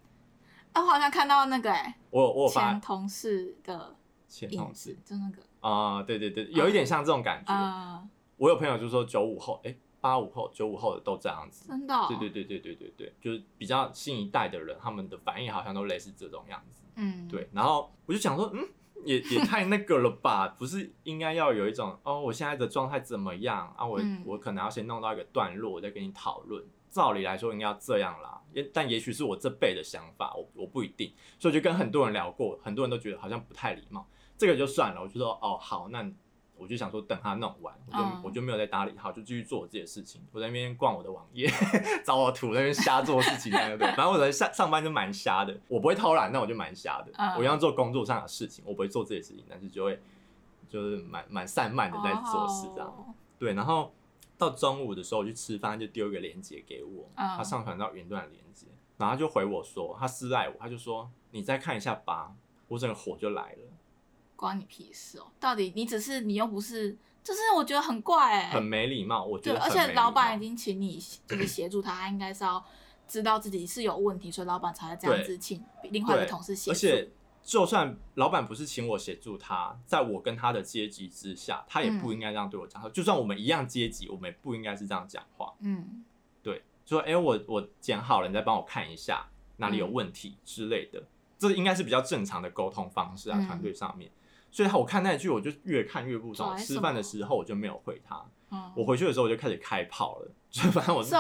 [0.76, 3.96] 啊，我好像看到那个哎、欸，我我前同事的
[4.28, 7.54] 前同事，就那个啊、呃，对对对，有一点像这种感觉。
[7.54, 8.02] Uh,
[8.36, 12.08] 我有朋友就说九五后，哎、欸，八五后、九五后的都这样子，真的、哦。
[12.10, 16.84] 对对对对对对对，就是比较新一代的人，他们的反应好像都类似这种样子。
[16.96, 17.50] 嗯，对。
[17.54, 18.68] 然后我就想说，嗯，
[19.06, 20.50] 也也太那个了吧？
[20.60, 23.86] 不是应该要有一种哦，我现在的状态怎么样啊？
[23.86, 26.62] 我、嗯、我可能要先弄到一个段落，我再跟你讨论。
[26.90, 35.02] 照理来说应该要这样啦，也但也许是我这辈的想法，我我不一定，所以就跟很多人聊过，很多人都觉得好像不太礼貌，这个就算了。
[35.02, 36.10] 我就说哦好，那
[36.58, 40.22] 我就想说等他弄完，我就、嗯、我就没有再搭理他，就继续做我自己的事情。
[40.32, 41.52] 我在那边逛我的网页，
[42.06, 43.88] 找我图，那边瞎做事情，对不对？
[43.88, 47.12] 反正我在上上班就蛮瞎的，我不会偷懒，那我就蛮瞎的。
[47.18, 50.00] 嗯、我一样做工作上的事情，我不会做自己的事情，但是就会
[50.70, 52.88] 就是蛮蛮散漫的在做事这样。
[52.88, 53.94] 哦、对，然后。
[54.38, 58.68] 到中午的时候我去吃饭，就丢一个链接给我，他上传到云端的链接，
[58.98, 62.36] 然后他就回我说，他私赖我，他就说你再看一下吧，
[62.68, 63.72] 我整个火就来了，
[64.36, 65.28] 关你屁事哦！
[65.40, 72.64] 到底你只是你又不是，就是我觉得很怪哎，很没礼貌，我觉得，而且老板已经请你就是协助他，他应该是要
[73.08, 77.12] 知道自己是有问题，所以老板才会这样子请另外一个同事协助。
[77.46, 82.90] 就算老板不是请我协助他，在我跟他的阶级之下，他也不应该这样对我讲话。
[82.90, 85.54] 嗯、就算我们一样阶级，我们也不应该是这样讲话。
[85.60, 86.04] 嗯，
[86.42, 89.28] 对，说哎、欸，我我剪好了，你再帮我看一下
[89.58, 94.12] 哪里有问题之类的，嗯、这应该是比较正常的沟通方式啊，团队、嗯、上面。
[94.50, 96.58] 所以，我看那句，我就越看越不爽。
[96.58, 98.26] 吃饭的时候，我就没有回他。
[98.50, 100.32] 嗯、我回去的时候，我就开始开炮了。
[100.50, 101.14] 所以，反正我是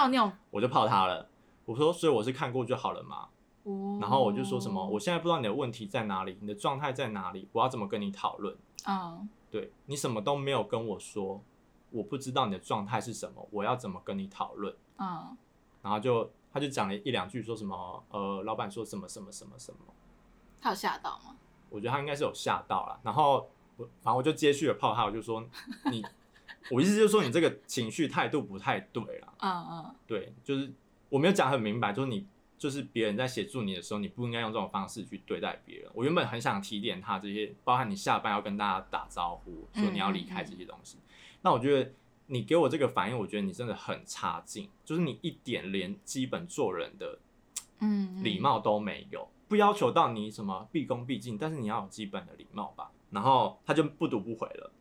[0.49, 1.29] 我就泡他了。
[1.65, 3.27] 我说，所以我是看过就好了嘛。
[3.99, 8.56] 然后我就说什么，我现在不知道你的问题在哪里，你的状态在哪里，我要怎么跟你讨论？
[8.86, 9.19] 嗯，oh.
[9.49, 11.41] 对，你什么都没有跟我说，
[11.89, 14.75] 我不知道你的状态是什么，我要怎么跟你讨论？
[14.97, 15.25] 嗯，oh.
[15.82, 19.80] 然后就他就讲了一两句，说什么呃，老板说什么什么什么什么，
[20.62, 21.36] 他有吓到吗？
[21.71, 22.99] 我觉得他应该是有吓到了。
[23.01, 25.43] 然后我反正我就接续了泡他，我就说
[25.89, 26.06] 你，
[26.69, 29.34] 我意思就是说你这个情绪态度不太对了。
[29.39, 29.93] 嗯嗯，oh.
[30.06, 30.71] 对，就是
[31.10, 32.28] 我没有讲很明白，就是你。
[32.57, 35.91] 就是别人在协助你的时候，你不应该用这种方式去对待别人。
[35.93, 40.97] 我原本很想提点他这些，包含你下班要跟大家打招呼，说你要离开这些东西。
[41.41, 41.91] 那、嗯嗯、我觉得
[42.27, 47.19] 你给我这个反应，我觉得你真的很差劲，就是你一点连基本做人的
[47.79, 49.27] 嗯礼貌都没有。
[49.47, 52.89] 不要求到你什么毕恭毕敬，但是你要有基本的礼貌吧。
[53.11, 54.71] 然后他就不读不回了。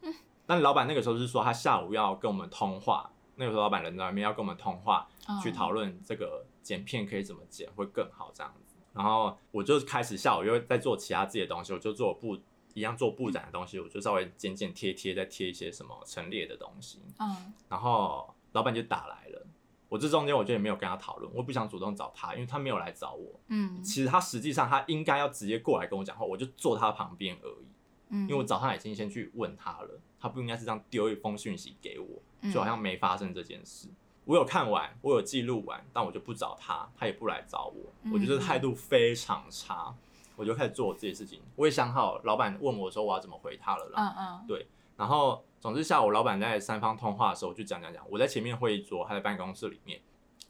[0.00, 0.14] 嗯。
[0.46, 8.74] 但老板那个时候是说他下午要跟我们通话，那个时候老板人在外面要跟我们通话，嗯、去讨论这个剪片可以怎么剪会更好这样子。
[8.92, 12.36] 然后我就开始下午又在做其他自己的东西，我就做布
[12.72, 17.00] 一样做布展的东西，我就稍微剪剪贴贴，再贴一些什么陈列的东西。
[17.20, 17.52] 嗯。
[17.68, 19.46] 然后老板就打来了。
[19.90, 23.38] 我这中间我就也没有跟他讨论，我不想主动找他，因为他没有来找我。
[23.48, 27.66] 嗯，其实他实际上他应该要直接过来跟我讲话，我就坐他旁边而已。
[28.08, 33.86] 嗯，因为我早上已经先去问他了，他不应该是这样丢一封讯息给我，就好像没发生这件事。
[33.88, 39.94] 嗯，我有看完，我有记录完，但我就不找他，他也不来找我，我觉得态度非常差。
[40.36, 43.94] 我就开始做我自己的事情，我也想好老板问我说我要怎么回他了啦。
[43.96, 45.44] 嗯嗯，对，然后。
[45.64, 48.04] 总之，下午老板在三方通话的时候，我就讲讲讲。
[48.10, 49.98] 我在前面会议桌，他在办公室里面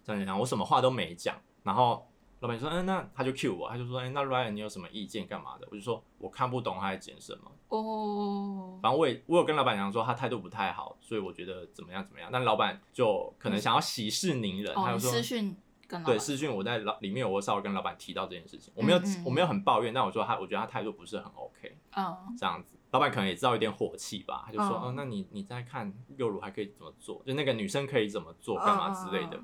[0.03, 1.37] 讲讲讲，我什么话都没讲。
[1.63, 2.05] 然后
[2.45, 5.27] 老板说：“嗯，那他就 cue 我，他就说：‘哎，那 Ryan，你有什么意见？
[5.27, 12.29] 干嘛的？’我就说：‘我看不懂他在剪什么。’哦，反正我也我有跟老板讲说他态度不太好，所以我觉得怎么样怎么样。
[12.31, 15.57] 但老板就可能想要息事宁人，他就说私讯
[15.89, 22.77] 跟对私讯我在老里面，我稍微跟老板提到这件事情，我没有我没有很抱怨，但我说他我觉得他态度不是很 OK，嗯，这样子。
[22.91, 27.23] 老板可能也知道有点火气吧，他就说：“哦、呃，那你你再看幼乳还可以怎么做？
[27.25, 29.41] 就那个女生可以怎么做，干嘛之类的。”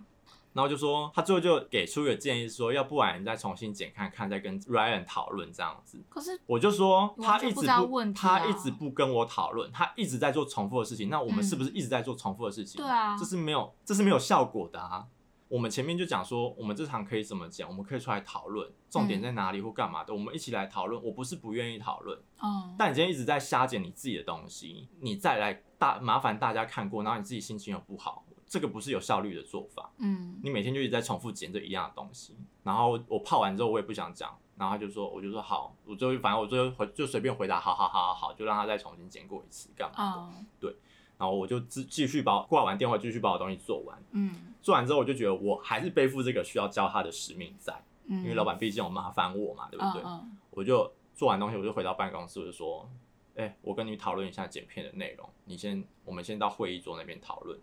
[0.52, 11.08] 然后就说他最后就给出一个建议，说：“要不然你再重新剪看看，再跟 Ryan 讨论这样子。”可是我就说他一直不，他一直不跟我讨论，他一直在做重复的事情。
[11.08, 12.82] 那我们是不是一直在做重复的事情？
[12.82, 15.06] 对啊，这是没有，这是没有效果的啊。
[15.48, 17.68] 我们前面就讲说，我们这场可以怎么讲？
[17.68, 20.14] 我们可以出来讨论，重点在哪里或干嘛的？
[20.14, 21.02] 我们一起来讨论。
[21.02, 29.88] 我不是不愿意讨论，哦但你今天一直在瞎剪你自己的东西，你再来大麻烦大家看过，然后你自己心情又不好，这个不是有效率的做法。
[29.98, 40.44] 嗯，你每天就一直在重复剪这一样的东西，然后我泡完之后我也不想讲，然后他就说，我就说好，我就反正我就回就随便回答，好好好好好，就让他再重新剪过一次，干嘛的？
[40.58, 40.76] 对。
[41.16, 43.96] 然后我就继继续把挂完电话，继续把我东西做完。
[44.12, 47.72] 嗯，做完之后我就觉得我还是背负这个需要教他的使命在，
[48.06, 50.02] 嗯，因为老板毕竟有麻烦我嘛，对不对？
[50.02, 52.90] 嗯，我就做完东西，我就回到办公室，我就说，
[53.36, 57.56] 哎，我跟你讨论一下剪片的内容，你先，我们先到会议桌那边讨论。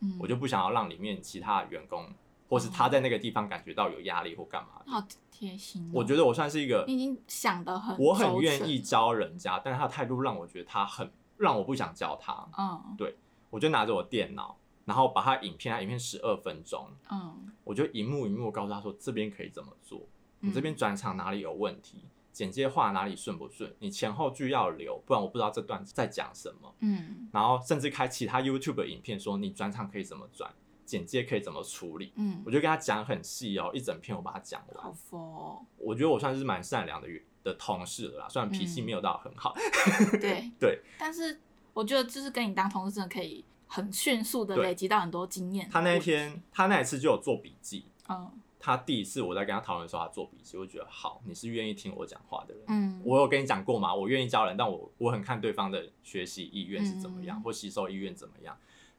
[0.00, 2.06] 嗯，我就不想要让里面其他的员工
[2.48, 4.82] 或是他在那个地方感觉到有压力或干嘛。
[4.86, 5.90] 好贴心。
[5.92, 11.10] 我觉得我算是一个，你已经想得很，我很愿意教人家，但是他的态度让我觉得他很。
[11.36, 13.16] 让我不想教他，嗯，对，
[13.50, 20.00] 我就拿着我电脑，然后把他影片，他影片十二分钟，嗯，我就一幕一幕告诉他说，这边可以怎么做，
[20.38, 30.52] 你这边转场哪里有问题，剪接画哪里顺不顺，你前后句要留，不然我不知道这段在讲什么，嗯，然后甚至开其他 YouTube 的影片说你转场可以怎么转，
[30.84, 37.08] 剪接可以怎么处理，嗯，我就跟他讲很细哦，一整篇我把它讲完，好佛哦，我觉得我算是蛮善良的。
[37.44, 41.38] 的同事了啦，虽然脾气没有到很好，嗯、 对 对，但是
[41.74, 45.68] 我觉得就是跟你当同事真的可以很迅速的累积到很多经验。
[45.70, 48.32] 他那一天，他那一次就有做笔记，嗯，
[48.64, 53.94] 他第一次我在跟他讨论的时候，他做笔记，我觉得好，你是愿意听我讲话的人，嗯，我有跟你讲过吗？
[53.94, 58.56] 我愿意教人，但我我很看对方的学习意愿是怎么样，嗯、或吸收意愿怎么样，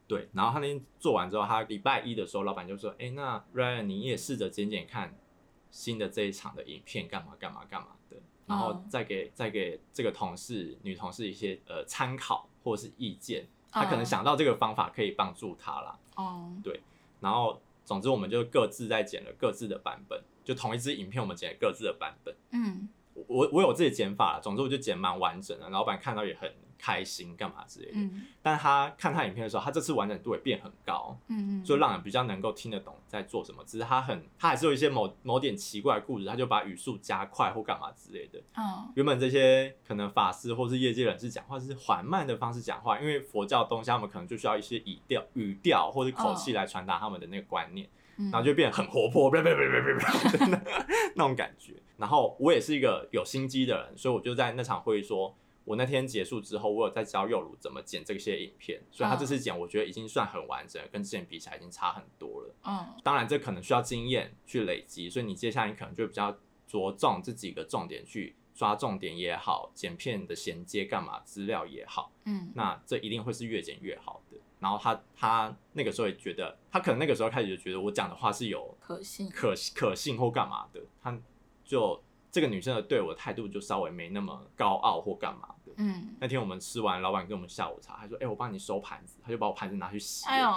[0.07, 0.29] 对。
[0.33, 5.17] 然后他那天做完之后，他礼拜一的时候，老板就说，哎、欸，那 Ryan 你也试着剪剪看
[5.71, 8.17] 新的这一场的影片，干嘛干嘛干嘛的。
[8.45, 15.99] 然后再给再给这个同事女同事一些呃参考或者是意见，他可能想到这个方法可以帮助他啦。
[16.15, 16.79] 哦，对。
[17.19, 22.35] 然后总之我们就各自在剪了各自的版本，就同一支影片我们剪了各自的版本。
[22.51, 22.89] 嗯，
[23.27, 33.63] 我我有自己的剪法，总之我就剪蛮完整的，老板看到也很开心干嘛之类的，嗯、但他看他影片的时候，他这次完整度也变很高，嗯嗯，就让人比较能够听得懂在做什么。
[33.65, 38.39] 只是他很，他还是有一些某某点奇怪的故事，他就把语速加快或干嘛之类的。
[38.55, 49.93] 哦，原本这些可能法师或是业界人士讲话是缓慢的方式讲话，因为佛教东西他们可能就需要一些语调、语调或者口气来传达他们的那个观念，嗯、然后就变得很活泼，别别别别别
[50.37, 50.61] 别，
[51.15, 51.73] 那种感觉。
[51.97, 55.35] 然后我也是一个有心机的人，所以我就在那场会议说。
[55.65, 62.55] 我那天结束之后，我有在教幼鲁怎么剪这些影片，所以他这次剪，我觉得已经算很完整，跟之前比起来已经差很多了。
[62.65, 74.37] 嗯，当然这可能需要经验去累积，所以你接下来你可能就比较着重这几个重点去抓重点也好，剪片的衔接干嘛资料也好，嗯，那这一定会是越剪越好的。
[74.59, 81.19] 然后他他那个时候也觉得，他可能那个时候开始就觉得我讲的话是有可信、可可信或干嘛的，他
[81.65, 82.01] 就
[82.31, 85.49] 这个女生的对我的态度就稍微没那么高傲或干嘛。
[85.77, 90.25] 嗯，那天我们吃完，老板给我们下午茶，他说：“哎、欸，我帮你收盘子。”他就把我盘子拿去洗。
[90.25, 90.49] 哎呦，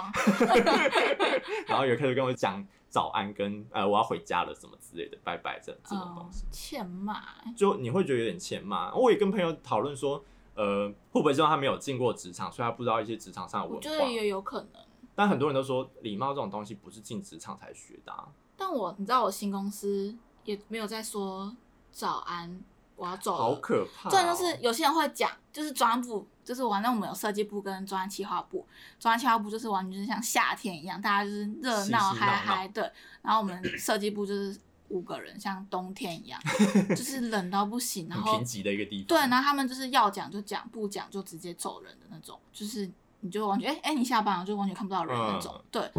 [1.67, 7.21] 然后也开始跟我讲早安跟呃我要回家了什么之类的，拜拜这这种东西，嗯、欠骂，
[7.53, 8.95] 就你会觉得有点欠骂。
[8.95, 13.77] 我也跟朋友讨论说，呃，会不会是他没有进过职场，所以他不知道一些职场上的文化？
[13.77, 14.81] 我觉得也有可能。
[15.15, 18.29] 但很多人都说，礼貌这种东西不是进职场才学的、啊。
[18.55, 20.17] 但我你知道，我新公司
[20.49, 21.55] 也没有在说
[21.91, 22.59] 早安，
[22.95, 24.11] 我要走了，好可怕、哦。
[24.11, 28.65] 这就是有些人会讲，就是专案部，就是完正我们有设计部跟专案企划部，
[28.99, 36.41] 专案企划部就是完全就是像夏天一样，大家就是热闹嗨嗨的，然后我们设计部就是五个人，像冬天一样，
[36.89, 39.05] 就是冷到不行，然后很贫瘠的一个地方。
[39.05, 45.91] 对，然后他们就是要讲就讲，不讲就直接走人的那种，就是你就完全哎哎、欸欸、你下班了就完全看不到人那种，嗯、对。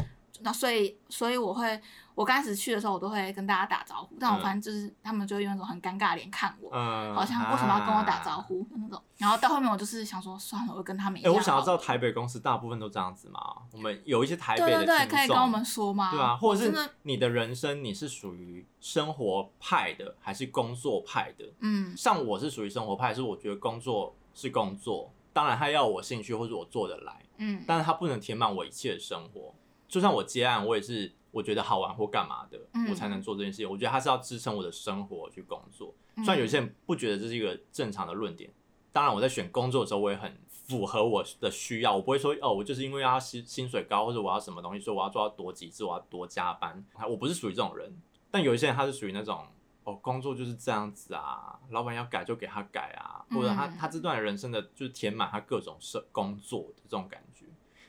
[0.42, 1.80] 那所以，所以我会，
[2.14, 8.96] 我刚开始去的时候，我都会跟大家打招呼，但我反正就是、嗯、他们就会用那种很尴尬的脸看我，嗯、好像为什么要跟我打招呼的那种。
[8.96, 11.30] 啊、然后到后面，我就是想说，算了，我跟他们一样。
[11.30, 13.38] 哎、欸，我想要知道台北公司大部分都这样子吗？
[13.72, 16.10] 我们有一些台对对对，可以跟我们说吗？
[16.10, 21.44] 对啊，或者是你的人生，你是属于生活派的还是工作派的？
[21.60, 29.54] 嗯，像我是属于生活派，是我觉得工作是工作，当然他要我兴趣或者我做得来，嗯，但是他不能填满我一切的生活。
[29.90, 33.68] 就算我接案，我也是我觉得好玩或干嘛的，嗯、我才能做这件事情。
[33.68, 35.92] 我觉得它是要支撑我的生活去工作。
[36.18, 38.48] 虽然有些人不觉得这是一个正常的论点，
[38.92, 41.96] 当然我在选工作的时候，我也很符合我的需要。
[41.96, 46.84] 我不会说哦，我就是因为要薪薪水高，或者我要什么东西，所以我要做到多极致，我要多加班。
[47.08, 47.92] 我不是属于这种人。
[48.30, 49.44] 但有一些人他是属于那种
[49.82, 57.29] 哦，工作就是这样子啊，老板要改就给他改啊，或者他他这段人生的就是填满他各种事工作的这种感觉。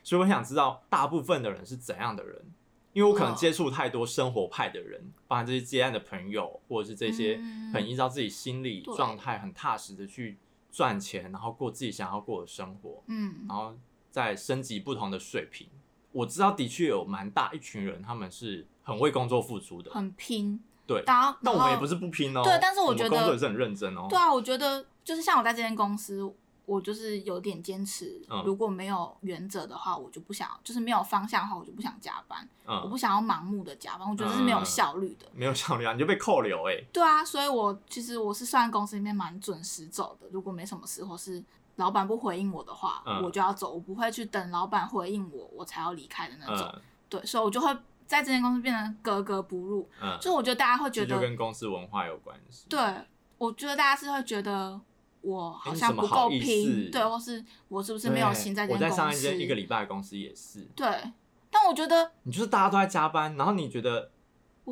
[0.04, 2.42] 所以我想知道大部分的人是怎样的人，
[2.94, 7.40] 因为我可能接触太多生活派的人，包含这些接案的朋友，或者是这些
[7.74, 10.38] 很依照自己心理状态很踏实的去
[10.72, 13.76] 赚钱，然后过自己想要过的生活，嗯，然后
[14.10, 15.68] 再升级不同的水平。
[16.12, 21.04] 我知道的确有蛮大一群人，他们是很为工作付出的，很拼，对。
[21.06, 24.08] 但我们也不是不拼哦，对，但是我觉得工作也是很认真哦。
[24.10, 26.34] 对啊，我觉得就是像我在这间公司。
[26.65, 32.47] 我就是有点坚持，如果没有原则的话，我就不想，就是没有方向的话，我就不想加班。
[32.65, 35.26] 嗯，我不想要盲目的加班，我觉得是没有效率的。
[35.34, 36.82] 没有效率啊，你就被扣留哎。
[36.93, 40.28] 对啊，所以我其实我是算公司里面蛮准时走的。
[40.32, 41.43] 如果没什么事，或是
[41.76, 46.74] 老板不回应我的话，我就要走，我不会去等老板回应我，我才要离开的那种。
[47.10, 49.89] 对，所以我就会在这间公司变得格格不入。
[50.02, 52.67] 嗯，就我觉得大家会觉得，就跟公司文化有关系。
[52.69, 52.80] 对，
[53.38, 54.80] 我觉得大家是会觉得。
[55.22, 58.84] 我好像不够拼，对，或是我是不是没有心在这间公司？
[58.86, 60.62] 我在上一间一个礼拜的公司也是。
[60.76, 60.88] 对，
[61.52, 64.12] 但我觉得你就是大家都在加班，然后你觉得，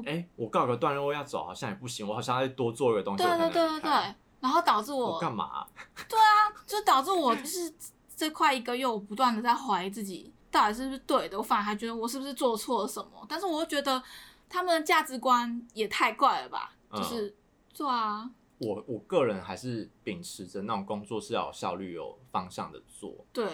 [0.05, 3.23] 哎、欸，我告个段落要走，好像也不行，我好像要多做一个东西。
[3.23, 3.91] 对对对对对，
[4.39, 5.67] 然后导致我干嘛、啊？
[6.09, 7.71] 对啊，就导致我就是
[8.15, 13.23] 这快一个月，我不断的在怀疑自己到底是不是对的，我反而还觉得我是不是做错了什么？
[13.29, 14.01] 但是我又觉得
[14.49, 16.71] 他们的价值观也太怪了吧？
[16.91, 17.35] 就是，
[17.71, 18.27] 对啊。
[18.59, 23.45] 我我个人还是秉持着那种工作是要有效率、有方向的做，对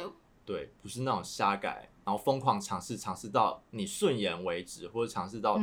[0.46, 5.60] 对，不是那种瞎改，然后疯狂尝试，尝试到你顺眼为止，或者尝试到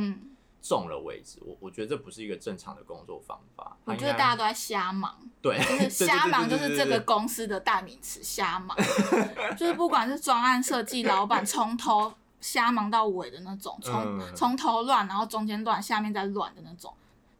[0.61, 1.39] 中了为止。
[1.41, 3.77] 嗯、我我觉得这不是一个正常的工作方法。
[3.85, 8.77] 我觉得大家都在瞎忙， 对，就是瞎忙就是这个公司的代名词，瞎忙，
[9.57, 16.93] 就是不管是专案设计，老板从头瞎忙到尾的那种，从从、嗯、头乱，然后中间乱，下面再乱的那种。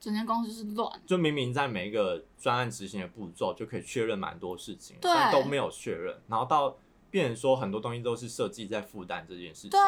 [0.04, 6.76] 整间公司是乱，就明明在每一个专案执行的步骤就可以确认蛮多事情，对但都没有确认，然后到
[7.10, 9.80] 变成说很多东西都是设计在负担这件事情，对。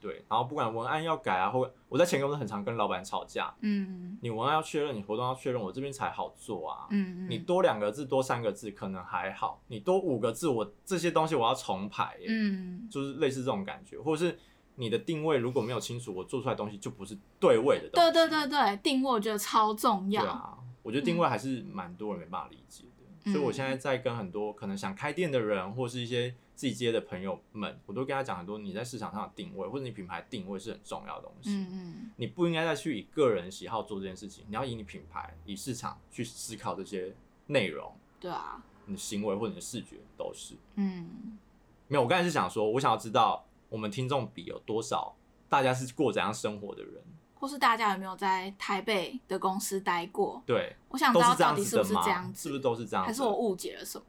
[0.00, 14.36] 对，然后不管文案要改啊，或我在前公司很常跟老板吵架，嗯，你文案要确认，你活动要确认，我这边才好做啊，嗯，你多两个字多三个字可能还好，你多五个字我这些东西我要重排，嗯，就是类似这种感觉，或者是。
[14.76, 18.12] 你的定位如果没有清楚，我做出来的东西就不是对位的东西。
[18.12, 20.22] 对对对对，定位我觉得超重要。
[20.22, 23.04] 对啊，我觉得定位还是蛮多人没办法理解的。
[23.24, 31.50] 嗯、所以我现在在跟很多可能想开店的人，或是一些自己接的朋友们，我都跟他讲很多，你在市场上的定位或者你品牌定位是很重要的东西。
[31.50, 32.10] 嗯嗯。
[32.16, 37.14] 你不应该再去以个人喜好做这件事情，你要以你品牌、以市场去思考这些
[37.46, 37.94] 内容。
[38.18, 38.62] 对啊。
[38.86, 40.56] 你的行为或者你的视觉都是。
[40.76, 41.38] 嗯。
[41.86, 43.44] 没有，我刚才是想说，我想要知道。
[43.72, 45.16] 我们听众比有多少？
[45.48, 47.02] 大家是过怎样生活的人，
[47.34, 50.42] 或是大家有没有在台北的公司待过？
[50.46, 53.06] 对，我想知道到底是不是这样子，是不是都是这样子？
[53.06, 54.04] 还是我误解了什么？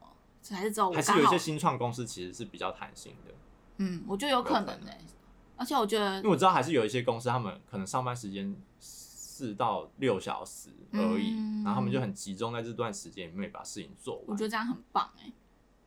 [0.50, 0.94] 还是只有我？
[0.94, 3.34] 还是有一些新创公司其实是比较弹性的？
[3.78, 5.00] 嗯，我觉得有可能诶、欸。
[5.56, 14.24] 而且我觉得，因为我知道还是有一些公司，他们可能上班时间四到六小时而已，嗯、然后他们就很集中在这段时间里面把事情做完。
[14.28, 15.08] 我觉得这样很棒。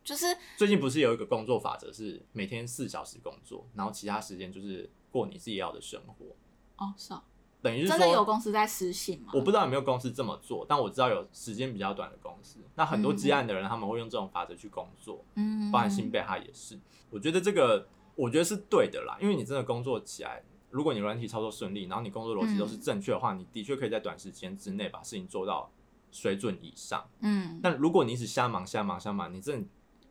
[0.07, 6.27] 就是最近不是有一个工作法则，是每天四小时工作，然后其他时间就是过你自己要的生活。
[6.77, 7.21] 哦，是啊。
[7.61, 9.33] 等于是说真的有公司在实行吗？
[9.33, 12.59] 我不知道有没有公司这么做，但我知道有时间比较短的公司。
[12.75, 16.79] 那很多积案的人，他们会用这种法则去工作，嗯，包含新贝他也是。
[17.09, 17.85] 我觉得这个，
[18.15, 25.69] 我觉得是对的啦，因为你真的工作起来，如果你软体操作顺利，然后你工作逻辑都是正确的话，嗯、你的确可以在短时间之内把事情做到
[26.13, 27.05] 水准以上。
[27.19, 29.67] 嗯，但如果你一直瞎忙瞎忙瞎忙，你真的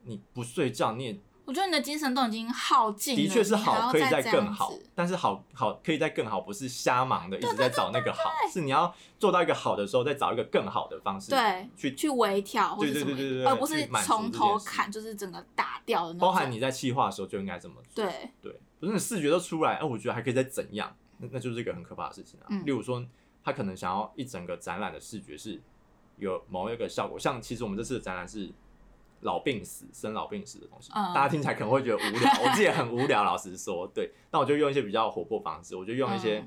[0.06, 1.20] 你不睡觉，你也。
[1.44, 4.72] 我觉得你的精神都已经耗尽了，的确是好，可以再更好。
[4.96, 8.18] 但是好好可以再更好，不是瞎忙的一直在找那个好，
[8.52, 16.18] 是你要做到一个好的时候，再找一个更好的方式，对，去去微调，对对对对对，而不是从头砍，就是整个打掉的那种。
[16.18, 22.46] 包含你在气化的时候就应该这么做，对对，不是你视觉都出来，哎，我觉得还可以再怎样，那那就是一个很可怕的事情啊。
[22.64, 23.06] 例如说，
[23.44, 25.62] 他可能想要一整个展览的视觉是
[26.16, 28.52] 有某一个效果，像其实我们这次的展览是。
[29.20, 33.24] 老病死、生老病死的东西，嗯、大家听起来可能会觉得无聊，我自己也很无聊。
[33.24, 36.38] 老实说，对，那我就用一些比较活泼方式，我就用一些、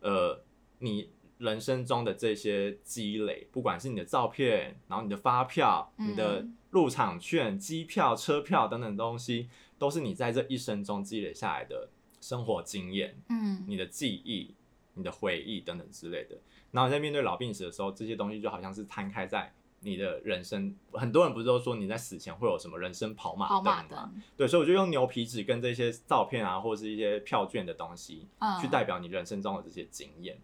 [0.00, 0.44] 嗯、呃，
[0.80, 9.48] 你人生中的这些积累，不管是你的照片，然后你的发票、嗯、你的入场券、机票、车票等等东西，
[9.78, 11.88] 都是你在这一生中积累下来的
[12.20, 14.54] 生活经验，嗯，你的记忆、
[14.94, 16.36] 你的回忆等等之类的。
[16.72, 19.54] 然后在面对老病死的时候，这些东西就好像是摊开在。
[19.80, 24.12] 你的人生，很多人不是都说你在死前会有什么人生跑马灯吗？
[24.36, 28.26] 对，所以我就用牛皮纸跟这些照片啊，或者是一些票券的东西，
[28.60, 30.34] 去代表你人生中的这些经验。
[30.36, 30.42] 嗯、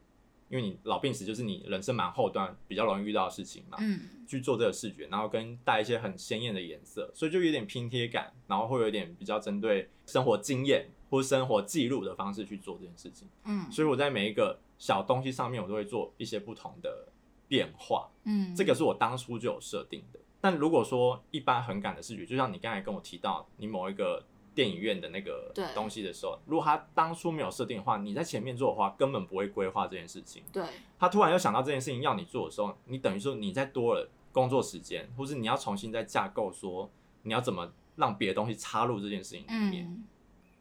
[0.51, 13.29] 因为你老病死就是你人生蛮后段比较容易遇到的事情嘛，嗯，去做这个视觉，然后跟带一些很鲜艳的颜色，所以就有点拼贴感，然后会有点比较针对生活经验或生活记录的方式去做这件事情。
[13.45, 17.09] 嗯，所以我在每一个小东西上面，我都会做一些不同的。
[17.49, 20.21] 变化，嗯，这个是我当初就有设定的。
[20.41, 24.23] 但如果说一般很赶的视觉，就像你刚才跟我提到，你某一个
[24.55, 30.43] 电影院的那个东西的时候，如果他当初没有设定的话，你在前面做的话，根本不会规划这件事情。
[30.53, 30.63] 对，
[30.99, 36.91] 他突然又想到这件事情要你做的时候，你等于说你再多了工作时间，或是你要重新再架构，说
[37.23, 39.87] 你要怎么让别的东西插入这件事情里面。
[39.87, 40.05] 嗯、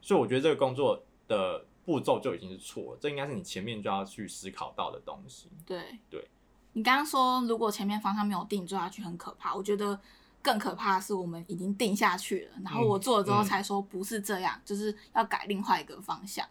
[0.02, 5.50] 所以我觉得这个工作的步骤就已经是错了，这应该是你前面就要去思考到的东西。
[5.66, 6.26] 对对。
[6.74, 9.54] 对你刚刚说，如果前面方向没有定，做下去很可怕。
[9.54, 10.00] 我觉得
[10.42, 16.46] 更可怕的是，我们已经定下去了，然后我做了之后才说不是这样，嗯嗯、就是要改另外一个方向。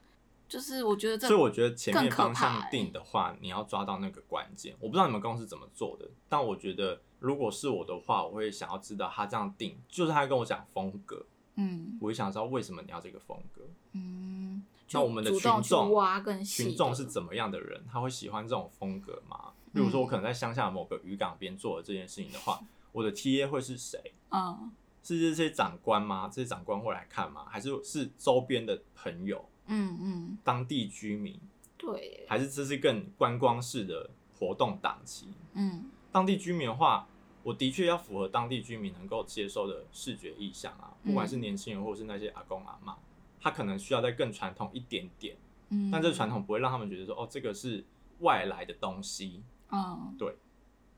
[0.48, 4.76] 就是我觉得这，所以我觉得前面方向定的话，你要抓到那个关键。
[4.80, 13.62] 我不知道你们公司怎么做的，但我觉得如果是我的话，我会想要知道他这样定，就是他跟我讲风格，嗯，我会想知道为什么你要这个风格，
[13.92, 19.52] 嗯，那我们的群众群众是怎么样的人，他会喜欢这种风格吗？
[19.72, 23.98] 比如说，我可能在乡下某个渔港边做了这件事情的话，嗯、我的 TA 会是谁？
[24.30, 24.70] 嗯，
[25.02, 26.28] 是这些长官吗？
[26.32, 27.46] 这些长官会来看吗？
[27.48, 29.44] 还是是周边的朋友？
[29.66, 31.40] 嗯嗯，嗯当地居民？
[31.78, 35.28] 对，还是这是更观光式的活动档期？
[35.54, 37.08] 嗯，当地居民的话，
[37.42, 42.96] 我的确要符合当地居民能够接受的视觉意向啊，不管是年轻人或是那些阿公阿妈，
[43.40, 45.36] 他可能需要再更传统一点点。
[45.70, 47.84] 嗯，但这传统不会让他们觉得说，哦，这个是
[48.20, 49.42] 外来的东西。
[49.72, 50.36] 嗯，对，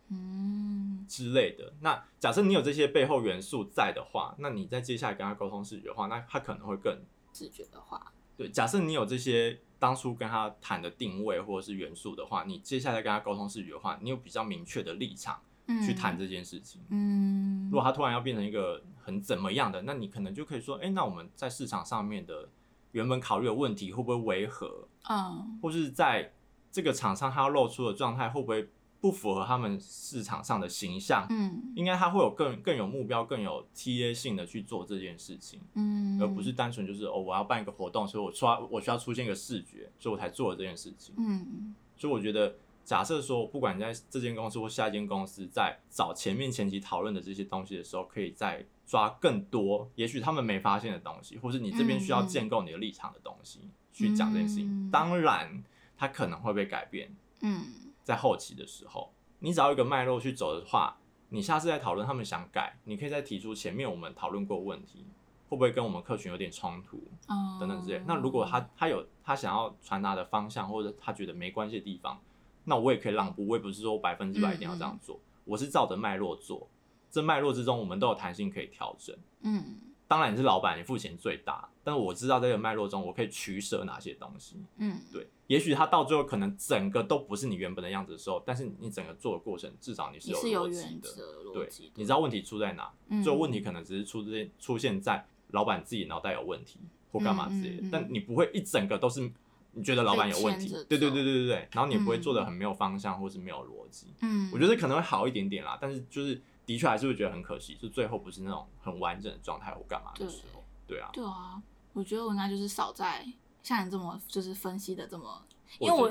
[0.09, 1.73] 嗯之类的。
[1.81, 6.99] 那假设你有这些背后元素在的话，那你在接下来跟他沟通视觉的话，那他可能会更
[7.33, 8.13] 视觉的话。
[8.37, 15.41] 对，假设你有这些当初跟他谈的定位或者是元素的话，你接下来跟他沟通视觉的话，你有比较明确的立场
[15.87, 16.83] 去谈这件事情。
[16.89, 22.49] 嗯，如果他突然要变成一个很怎么样的，那你可能就可以说，哎，那我们在市场上面的
[22.91, 24.89] 原本考虑的问题会不会违和？
[25.09, 26.33] 嗯，或是在。
[26.75, 28.69] 这个厂商他要露出的状态会不会
[29.01, 31.25] 不符合他们市场上的形象？
[31.31, 41.15] 嗯，应该他会有更更有目标、更有 TA 性的去做这件事情，嗯，而不是单纯就是哦，我要办一个活动，所以我刷我需要出现一个视觉，所以我才做了这件事情。
[41.17, 54.67] 嗯，所以我觉得，假设说不管你在这间公司或下一间公司，在找前面前期讨论的这些东西的时候，可以再抓更多，也许他们没发现的东西，或是你这边需要建构你的立场的东西，嗯，去讲这件事情。
[54.67, 55.63] 嗯，当然。
[55.97, 57.67] 它可能会被改变，嗯，
[58.03, 60.97] 在后期的时候，你只要一个脉络去走的话，
[61.29, 65.05] 你下次再讨论他们想改，你可以再提出前面我们讨论过问题，
[65.49, 66.97] 会不会跟我们客群有点冲突，
[67.29, 68.03] 哦，等等之类。
[68.07, 72.21] 那如果他他有他想要传达的方向，或者他觉得没关系的地方，
[72.65, 76.69] 那我也可以让步，我也不是说百分之百一定要这样做，嗯嗯，我是照着脉络做，
[77.11, 79.81] 这脉络之中我们都有弹性可以调整，嗯。
[80.07, 84.63] 当然你是老板，你付钱最大，但是我知道这个脉络中我可以取舍哪些东西。
[84.77, 91.09] 嗯，对，也许他到最后可能整个都不是你原本的样子的时候，但是你整个做的过程至少你是有逻辑的，
[91.53, 92.93] 对，你知道问题出在哪，
[93.23, 96.81] 最后问题可能只是出这出现在老板自己脑袋有问题
[97.13, 99.31] 或干嘛之类的，但你不会一整个都是
[99.73, 104.15] 你觉得老板有问题，对对对对对对，然后你不会做的很没有方向，或是没有逻辑。
[104.23, 113.27] 嗯，我觉得可能会好一点点啦，但是就是的确还是会觉得很可惜，就最后不是那种很完整的状态，或干嘛的时候，对，对啊，对啊，我觉得我应该就是少在
[113.65, 115.45] 像你这么就是分析的这么，
[115.81, 116.09] 因为我，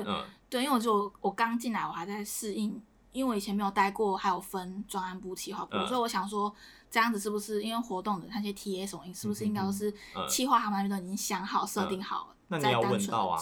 [0.50, 2.82] 对，因为我就我刚进来，我还在适应。
[3.12, 6.52] 因为我以前没有待过，还有分专案部、企划部，所以我想说，
[6.90, 9.88] 这样子是不是因为活动的那些 TA 什么，是不是应该都是
[10.28, 12.36] 企划他们那边都已经想好、设定好了？
[12.48, 13.40] 那你要问到啊，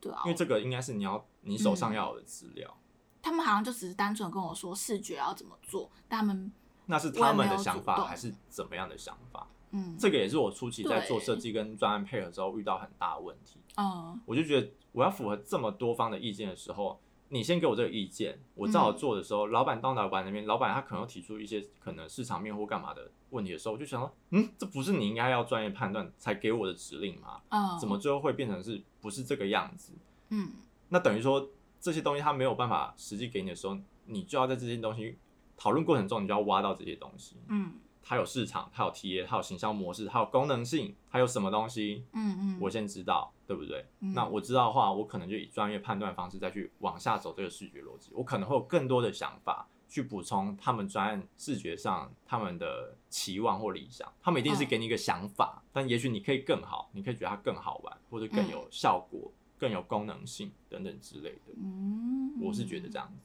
[0.00, 2.76] 对啊，因为这个应该是你要你手上要有的资料。
[3.22, 6.52] 他们好像就只是单纯跟我说视觉要怎么做，但他们
[6.86, 9.46] 那是他们的想法还是怎么样的想法？
[9.74, 13.58] 嗯，这个也是我初期在做设计跟专案配合之后遇到很大的问题。
[13.76, 16.98] 哦，我就觉得我要符合这么多方的意见的时候。
[17.30, 27.40] 你先给我这个意见，我照着做的时候，嗯、老板到老板那边，老板他可能提出一些可能市场面或干嘛的问题的时候，我就想说，嗯，这不是你应该要专业判断才给我的指令吗？
[27.50, 29.94] 哦、怎么最后会变成是不是这个样子？
[30.28, 30.50] 嗯，
[30.90, 31.48] 那等于说
[31.80, 35.18] 这些东西他没有办法实际给你的时候，你就要在这些东西
[35.56, 37.36] 讨论过程中，你就要挖到这些东西。
[37.48, 37.72] 嗯。
[38.06, 42.04] 它有市场，它有 TA，它有行销模式，它有功能性，它有什么东西？
[42.12, 43.82] 嗯嗯，我先知道，对不对？
[44.00, 54.06] 嗯、那我知道的话，我可能就以专业判断方式再去往下走这个视觉逻辑，我可能会有更多的想法去补充他们专案视觉上他们的期望或理想。
[54.20, 61.54] 他们一定是给你一个想法，嗯、但也许你可以更好，你可以觉得它更好玩，或者更有效果、嗯、更有功能性等等之类的。
[61.56, 63.22] 嗯，我是觉得这样子，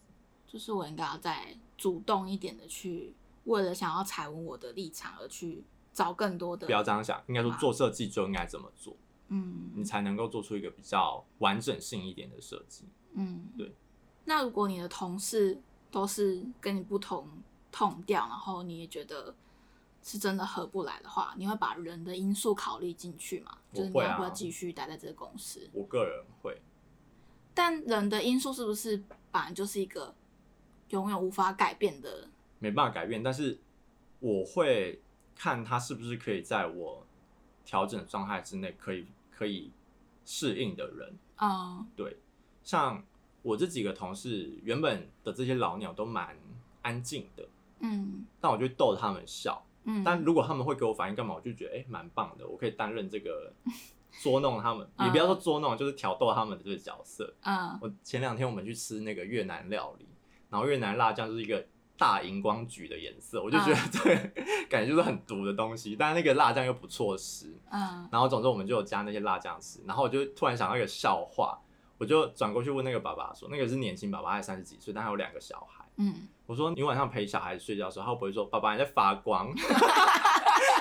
[0.48, 3.14] 就是我应该要再主动一点的去。
[3.46, 8.96] 为了想要踩稳我的立场而去找更多的，不要这样想，应该说做设计就应该这么做，
[9.30, 13.74] 嗯，你才能够做出一个比较完整性一点的设计，嗯，对。
[14.26, 15.60] 那如果你的同事
[15.90, 17.28] 都是跟你不同
[17.72, 19.34] tone 调，然后你也觉得
[20.04, 23.58] 是真的合不来的话，你会把人的因素考虑进去吗？
[23.74, 25.68] 就是你要不要继续待在这个公司？
[25.74, 26.62] 我个人会，
[27.54, 30.14] 但人的因素是不是本来就是一个
[30.90, 32.30] 永远无法改变的？
[32.60, 33.58] 没办法改变，但是
[34.20, 35.02] 我会
[35.34, 37.06] 看他是不是可以在我
[37.66, 39.72] 调整状态之内可以可以
[40.26, 41.18] 适应的人。
[41.38, 41.86] 哦，oh.
[41.96, 42.18] 对，
[42.64, 43.02] 像
[43.42, 46.38] 我这几个同事原本的这些老鸟都蛮
[46.82, 47.48] 安静的，
[47.80, 53.54] 嗯，但我就逗他们笑，嗯，但如果他们会给我反应干嘛，我就觉得哎蛮棒的，我可以担任这个
[54.22, 55.12] 捉弄他们，你、uh.
[55.12, 57.34] 不要说捉弄，就是挑逗他们的这个角色。
[57.44, 57.78] 嗯，uh.
[57.82, 60.06] 我前两天我们去吃那个越南料理，
[60.50, 61.66] 然后越南辣酱就是一个。
[62.00, 64.16] 大荧光橘的颜色，我就觉得 这个
[64.70, 67.54] 感觉就是很毒的东西，但是那个辣酱又不错吃。
[67.70, 71.60] 嗯，然后总之我们就有加那些辣酱吃，然后我就突然想到一个笑话，
[71.98, 75.84] 我就转过去问那个爸爸说，那个是年轻爸爸，还三十几岁，但他有两个小孩。
[75.98, 79.54] 嗯，我说你晚上陪小孩子睡觉的时候，他会不会说爸爸你在发光？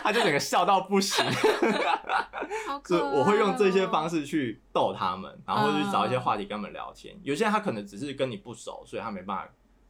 [0.05, 1.25] 他就整个笑到不行。
[2.87, 7.19] 所以我会用这些方式去逗他们，然后去找一些话题跟他们聊天。
[7.25, 9.49] 有些人他可能只是跟你不熟，所以他没办法。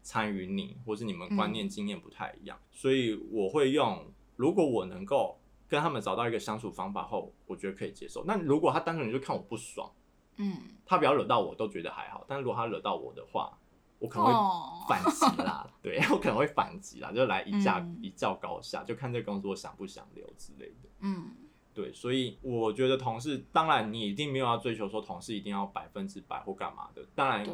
[0.09, 5.39] 参与你，或是你们观念经验不太一样，嗯、所以我会用，如果我能够
[5.69, 8.25] 跟他们找到一个相处方法后，我觉得可以接受。
[8.25, 9.93] 那如果他单纯就看我不爽，
[10.37, 10.57] 嗯，
[10.87, 13.53] 他不要惹到我都觉得还好，但是如果他惹到我的话，
[13.99, 21.33] 我可能会反击啦，哦、 对，我可能会反击啦，就来一架、嗯、一较高下，就看这个工作想不想留之类的，嗯，
[21.75, 27.47] 对，所以我觉得同事，当然你一定没有要追求说同事一定要百分之百或干嘛的，当然。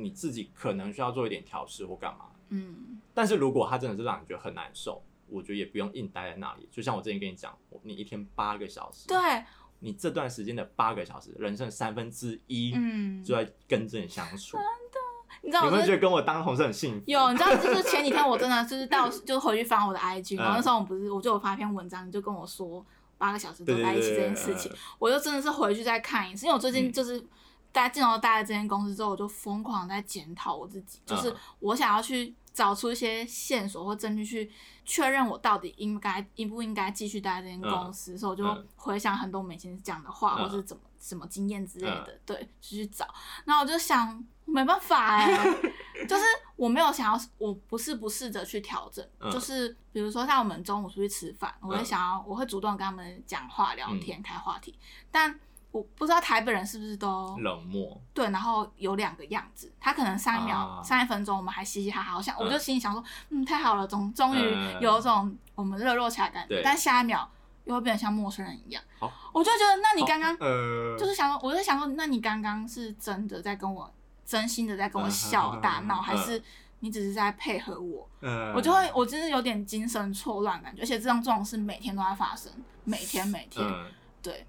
[0.00, 6.68] 你自己可能需要做一点调试或干嘛，嗯，但是如果他真的是让你觉得很难受，我觉得也不用硬待在那里。
[6.72, 9.44] 就像我之前跟你讲，你一天八个小时，对，
[9.80, 14.98] 你这段时间的八个小时，人生三分之一，嗯，就在跟这人相处，真的，
[15.42, 17.04] 你知道，有没有觉得跟我当同事很幸福？
[17.06, 22.84] 有，你知道，就是前几天我真的就是到， 就回去翻我的 IG，然后那时候我不是，我就有发一篇文章，你就跟我说
[23.18, 27.24] 八个小时都在一起这件事情，我就真的是回去再看一次，因为我最近就是。
[27.70, 34.50] 嗯大家进入大家这间公司之后，我就疯狂在检讨我自己，就是我想要去找出一些线索或证据去
[34.84, 43.06] 确认我到底应该应不应该继续待在这间公司，所以我就回想很多我以前讲的话，或是怎么什么经验之类的，对，就去找。
[43.44, 46.24] 然后我就想，没办法哎、欸，就是
[46.56, 54.76] 我没有想要，我不是不试着去调整，就是比如说像我们中午出去吃饭，我会想要，我会主动跟他们讲话、聊天、开话题，
[55.12, 55.38] 但。
[55.72, 58.00] 我不知道台北人是不是都冷漠？
[58.12, 64.40] 对，然后有两个样子，他可能上一秒、啊、上一分钟我们还嘻嘻哈哈，好像、嗯、我就心里想说，嗯，太好了，终终于
[64.80, 67.30] 有这种我们热络起来的感觉，嗯、但下一秒
[67.66, 68.82] 又会变得像陌生人一样。
[68.98, 73.88] 好，我就觉得，那你刚刚呃，就是想说，我就想说，那你刚刚是真的在跟我
[74.26, 76.42] 真心的在跟我笑大闹，嗯、还是
[76.80, 78.08] 你只是在配合我？
[78.22, 82.50] 嗯、我就会，我真的有点精神错乱感觉，而且这种这种事每天都在发生，
[82.82, 83.86] 每天每天，嗯、
[84.20, 84.44] 对。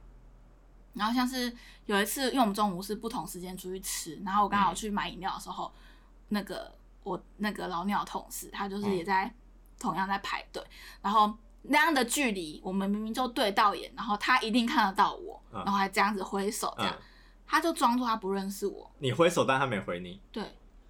[0.94, 5.82] 然后像是有一次，因为我们中午是不同时间出去吃，然后我刚好去买饮料的时候，嗯、
[6.30, 6.74] 那个
[7.04, 9.34] 我那个老鸟同事他就是也在、嗯、
[9.80, 10.64] 同样在排队，
[11.02, 11.34] 然后
[11.64, 17.02] 那样的距离，我们明明就对到眼，然后他一定看得到我，嗯、然后还这样子挥手这样，嗯、
[17.48, 18.92] 他就装作他不认识我。
[19.00, 20.20] 你挥手，但他没回你。
[20.32, 20.44] 对，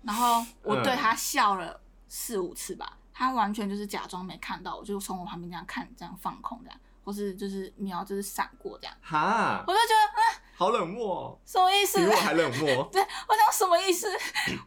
[0.03, 6.79] 然后我对他笑了四五次吧，嗯、他完全就是假装没看到我，就从我旁边这样看，这样放空这样。
[7.03, 10.21] 或是就是瞄，就是闪过这样，哈，我就觉得啊，
[10.55, 11.97] 好冷漠，什么意思？
[11.99, 12.67] 比我还冷漠。
[12.91, 14.07] 对，我想什么意思？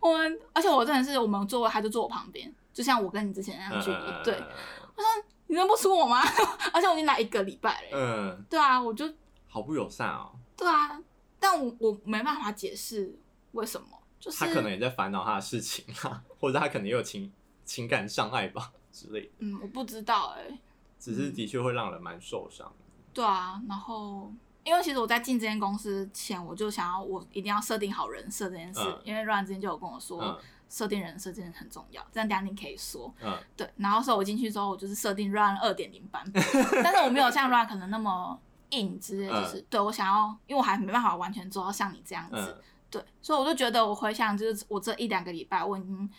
[0.00, 3.96] 我们，而且我真的是，我们座位他就坐我旁边，就像我跟你之前那样距离。
[3.96, 5.08] 呃、对，我说
[5.46, 6.20] 你认不出我吗？
[6.72, 7.88] 而且我已经来一个礼拜了。
[7.92, 9.08] 嗯、呃，对啊，我就
[9.48, 10.32] 好不友善哦。
[10.56, 11.00] 对啊，
[11.38, 13.16] 但我我没办法解释
[13.52, 13.86] 为什么，
[14.18, 17.32] 就是他可能也在烦恼他的事情啊，或者他可能也有情
[17.64, 19.30] 情感障碍吧之类的。
[19.38, 20.58] 嗯，我不知道哎、欸。
[20.98, 22.84] 只是的确会让人蛮受伤、嗯。
[23.12, 24.32] 对啊，然后
[24.64, 32.02] 因为其实我在进这间公司前，我就想要我一定要设定好人设这件事，嗯、因为 Ryan 之前就有跟我说，设、嗯、定人设真的很重要。
[32.10, 33.14] 这样等下你可以说。
[33.20, 33.38] 嗯。
[33.56, 36.42] 对，然后说我进去之后，我就是设定 Ryan 二点零版本，
[36.82, 38.40] 但是我没有像 Ryan 可能那么
[38.70, 42.36] 硬之类，就是、嗯、对我想要，因为我还没办法完全做到像你这样子。
[42.36, 46.10] 嗯、对，所以我就觉得我回想，就是我这一两个礼拜，我已经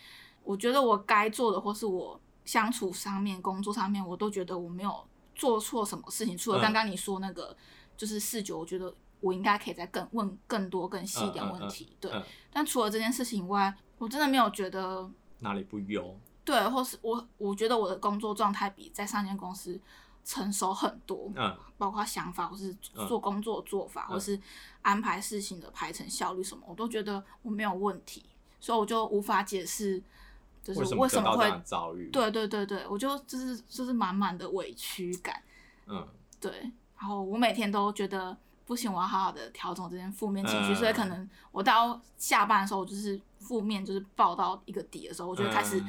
[0.44, 2.20] 我觉得我该做的，或是我。
[2.46, 6.38] 相处上面、工作上面，我都觉得我没有做错什么事情。
[6.38, 7.58] 除了刚刚你说那个，嗯、
[7.98, 11.86] 就是四九，我觉得我应该可以再更问更多、更细一点问题。
[11.86, 12.24] 嗯嗯嗯、对，嗯、
[12.54, 16.16] 但除了这件事情以外，我真的没有觉得哪里不优。
[16.44, 19.80] 对，或是我我觉得我的工作状态比在上间公司
[20.24, 21.32] 成熟很多。
[21.36, 22.72] 嗯，包括想法，或是
[23.08, 24.40] 做工作做法，嗯、或是
[24.84, 28.24] 安排事情的排程效率什么，我都觉得我没有问题，
[28.60, 30.04] 所以我就无法解释。
[30.74, 32.10] 就是为什么会遭遇？
[32.10, 35.40] 对对对对，我就就是就是满满的委屈感，
[35.86, 36.08] 嗯，
[36.40, 36.52] 对。
[36.98, 38.36] 然后我每天都觉得
[38.66, 45.84] 不行，我要好好的调整这件负面情绪，嗯、所以可能我到下班的时候，我就是负面就是爆到一个底的时候，我就开始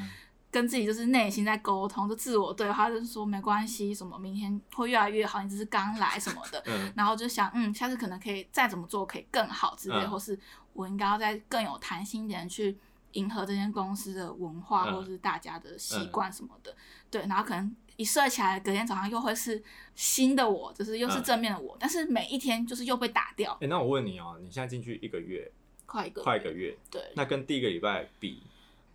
[0.51, 10.39] 跟自己就是内心在沟通，就自我对话，就是说没关系，什么明天会越来越好，你只是刚来什么的，嗯、然后就想嗯，下次可能可以再怎么做可以更好之类，嗯、或是
[10.73, 12.77] 我应该要再更有弹性一点去。
[13.17, 16.77] 迎合这间公司的文化，或是大家的习惯什么的，嗯、
[17.11, 19.63] 对，然后可能一睡起来，隔天早上又会是
[19.95, 23.53] 新的我，就是又是正面的我，嗯、但是每一天就是又被打掉。
[23.55, 25.51] 哎、欸，那我问你哦，你现在进去一个月，
[25.87, 28.43] 快一个快一个月，对，那跟第一个礼拜比，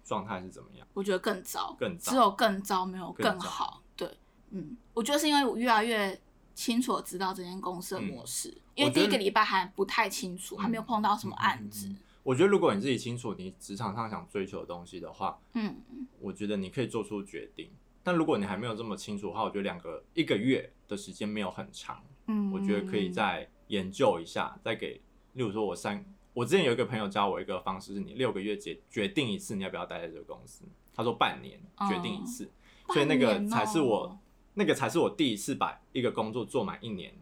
[0.05, 0.87] 状态是怎么样？
[0.93, 3.81] 我觉得更糟，更糟，只有更糟，没有更好。
[3.97, 4.07] 更。
[4.07, 4.17] 对，
[4.51, 6.19] 嗯，我觉得是因为我越来越
[6.53, 11.89] 清楚的知道这间公司的模式，嗯、因为第一个礼拜还不太清楚，还没有碰到什么案子。
[12.23, 15.75] 我觉得，如果你自己清楚你职场上想追求的东西的话，嗯，
[16.19, 17.71] 我觉得你可以做出决定。
[18.03, 25.01] 但如果你还没有这么清楚的话，我觉得两个一个月的时间没有很长，嗯，我觉得可以再研究一下，再给。
[25.33, 26.03] 例如说，我三，
[26.33, 30.65] 我之前有一个朋友教我一个方式，是你六个月决决定一次你要不要待在这个公司。
[30.93, 32.45] 他说半年决定一次，
[32.87, 34.19] 哦、所以那个才是我，哦、
[34.55, 37.13] 那个才是我第一次把一个工作做满一年。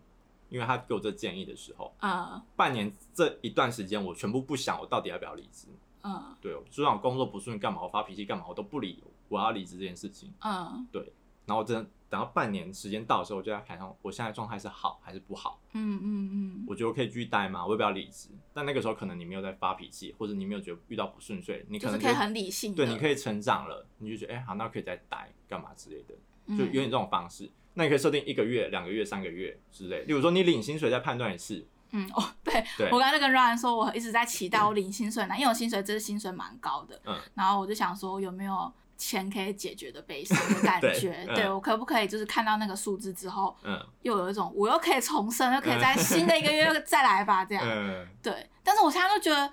[0.50, 5.68] 因为他给我这建议的时候，啊，半年这一段时间，我全部不想我到底要不要离职，
[6.04, 11.14] 嗯，对，就算我工作不顺干嘛，我发脾气干嘛，我都不理我要离职这件事情，嗯，对，
[11.46, 17.64] 然后真的等到半年时间到的时候，我就在看我现在状态是好还是不好，嗯嗯嗯，我觉得我可以继续待吗？
[17.64, 18.30] 我要不要离职？
[18.54, 27.46] 但那个时候可能你没有在发脾气，或者你没有觉得遇到不顺遂，你可能可以很理性，对，你可以成长了，你就觉得哎、欸、好，那可以再待干嘛之类的，就有点这种方式。
[27.46, 30.04] 嗯那你可以设定一个月、两个月、三个月之类。
[30.04, 31.66] 例如说，你领薪水再判断一次。
[31.92, 37.02] 嗯，哦，对，对我刚才就跟 Ryan 说，我一直在期待我领薪水呢，嗯、因为我薪水这是薪水蛮高的。
[37.06, 37.18] 嗯。
[37.34, 41.26] 然后我就想说，有没有钱可以解决的悲伤的感 觉？
[41.26, 47.64] 对，对我可不可以就是看到那个数字之后，嗯，又有一种我又可以重生，又可以在新的一个月再来吧，这样。
[47.66, 48.06] 嗯。
[48.22, 49.52] 对，但是我现在就觉得，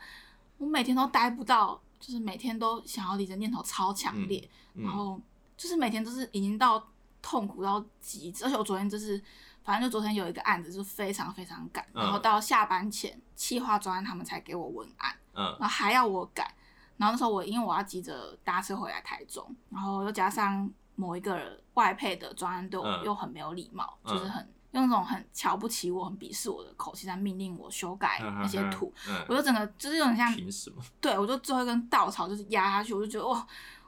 [0.58, 5.18] 我每天都待不到，就是每天都想要离的念头超强烈，嗯嗯、然后
[5.56, 6.86] 就是每天都是已经到。
[7.28, 9.20] 痛苦到极致，而且我昨天就是，
[9.64, 16.54] 反正就昨天有一个案子，就非常非常赶，嗯、然后到下班前，企划专案他们才给我文案，嗯，然后还要我改，
[16.96, 30.80] 然后那时候我因为我要急着搭车回来台中，然后又加上某一个外配的专案都又很没有礼貌，嗯、就是很用那种很瞧不起我、很鄙视我的口气在命令我修改那些图，嗯嗯、我就整个就是有点像，凭什么？
[31.00, 33.44] 对，我就最后一根稻草就是压下去，我就觉得哇。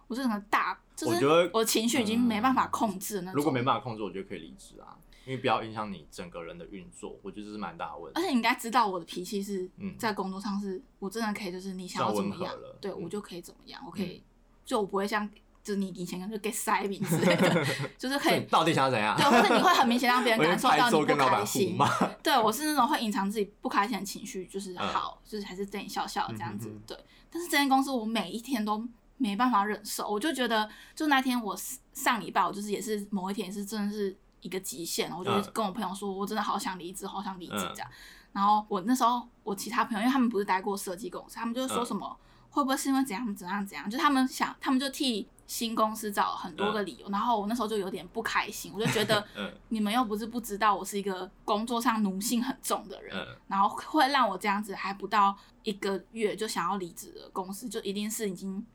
[0.08, 3.32] 我是整个大，就是我觉得我情绪已经没办法控制那。
[3.32, 7.18] 如果没办法控制，我觉得可以离职啊，因为不要影响你整个人的运作。
[7.22, 8.20] 我觉得这是蛮大的问题。
[8.20, 14.22] 而且你应该知道我的脾气是，在工作上是，我真的可以，就是你想要怎么样，对我就可以怎么样，我可以，
[14.64, 15.28] 就我不会像
[15.62, 17.66] 就是你以前就给塞名之类的，
[17.98, 19.14] 就是可以到底想要怎样？
[19.16, 21.76] 对，或者你会很明显让别人 感受到你不开心。
[21.78, 21.86] 我
[22.22, 26.74] 对，我是那种会隐藏自己不开心的情绪，就是好，嗯、就是还是对你笑笑这样子。
[26.86, 26.96] 对，
[27.30, 28.82] 但是这间公司我每一天都
[29.18, 31.54] 没办法忍受，我就觉得，就那天我
[31.92, 37.88] 上礼拜，我就是也是某一天也是真的是一个极限，我就跟我朋友说，我真的好想离职，好想离职这样。
[37.90, 37.94] 嗯、
[38.32, 42.18] 然后我那时候我其他朋友，因为他们不是待过设计公司，他们就说什么。
[42.22, 43.88] 嗯会不会是因为怎样怎样怎样？
[43.90, 47.06] 就他们想，他们就替新公司找很多个理由。
[47.08, 49.22] 嗯、然后我那时候就有点不开心，我就觉得，
[49.68, 58.66] 你们又不是不知道我是一个工作上奴性很重的人，嗯、然后会让我这样子还不到一个月就想要离职的公司，就一定是已经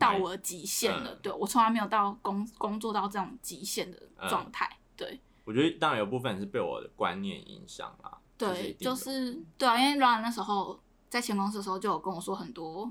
[0.00, 1.12] 到我的极限了。
[1.12, 3.96] 嗯、对，我从来没有到工工作到这种极限的
[4.28, 4.68] 状态。
[4.96, 8.18] 对，我觉得当然有部分是被我的观念影响啦。
[8.36, 12.90] 对，就是对啊，因为 Ryan 那时候在前公司的时候就有跟我说很多。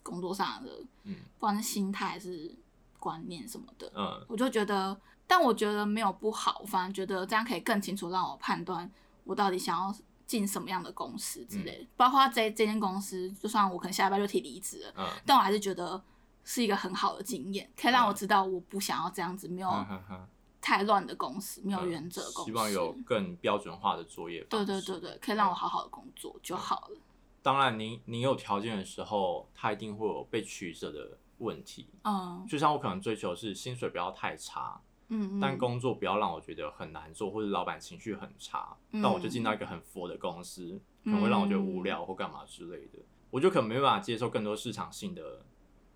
[0.00, 0.70] 工作上的，
[1.02, 2.56] 嗯，不管是心态还是
[2.98, 8.90] 观念什么的，嗯，我就觉得，但我觉得没有不好，反而觉得这样可以更清楚让我判断
[9.24, 9.94] 我到底想要
[10.26, 11.82] 进什么样的公司之类的。
[11.82, 16.02] 嗯、包括这这间公司，就算我可能下礼拜就提离职了，嗯，但我还是觉得
[16.48, 19.70] 是一个很好的经验，可以让我知道我不想要这样子没有
[20.62, 24.42] 太乱的公司，嗯、没有原则公司，希望有更标准化的作业。
[24.48, 26.94] 对对对对，可以让我好好的工作就好了。
[26.94, 27.02] 嗯
[27.40, 31.88] 当然你，你你有条件的时候，他一定会有被取舍的问题。
[32.02, 34.78] 嗯，就像我可能追求是薪水不要太差，
[35.08, 45.42] 嗯，嗯，但工作不要让我觉得很难做，或者老板情绪很差，嗯、但我就进到一个很佛的公司，可能会让我觉得无聊或干嘛之类的，嗯、我就可能没办法接受更多市场性的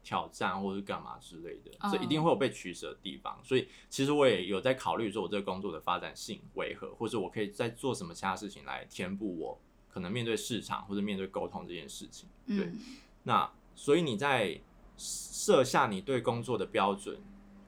[0.03, 3.39] 挑战或者是干嘛之类的，这、嗯、一定会有被取舍的地方。
[3.43, 9.61] 所以其实我也有在考虑说，我这个工作的发展性为何，或者我可以再做什么其他事情来填补我。
[9.89, 12.79] 可能面对市场或者面对沟通这件事情，对，嗯、
[13.25, 14.59] 那所以你在
[14.97, 17.21] 设下你对工作的标准、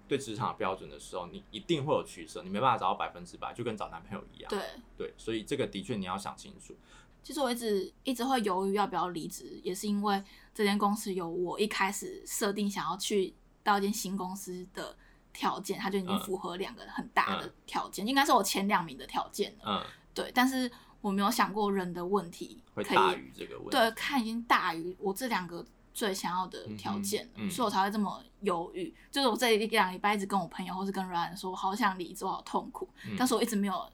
[0.08, 4.48] 对职场的标准的时候，你一定会有取舍，你没办法找到百分之百，就跟找男朋友一样。
[4.48, 4.58] 对
[4.96, 6.74] 对，所以这个的确你要想清楚。
[7.22, 10.24] 其实我一直一直会犹豫要不要离职，也是因为
[10.54, 14.96] 这间公司有我一开始设定想要去到一间新公司的
[15.32, 19.82] 条件，它就已经符合两个很大的条件，嗯、应该是我前两名的条件了。
[19.84, 20.70] 嗯，对，但是。
[21.04, 28.90] 我没有想过人的问题可以会大于这个问题，对，看已经大于我这两个最想要的条件了，嗯嗯、所以我才会这么犹豫。
[29.10, 33.86] 就是我这一两礼拜一直跟我朋友或是跟 Ryan 说，我好想离职，我好痛苦，嗯、但是我一直没有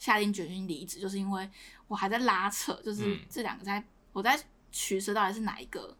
[0.00, 1.48] 下定决心离职，就是因为
[1.86, 4.36] 我还在拉扯，就是这两个在，嗯、我在
[4.72, 5.96] 取舍到底是哪一个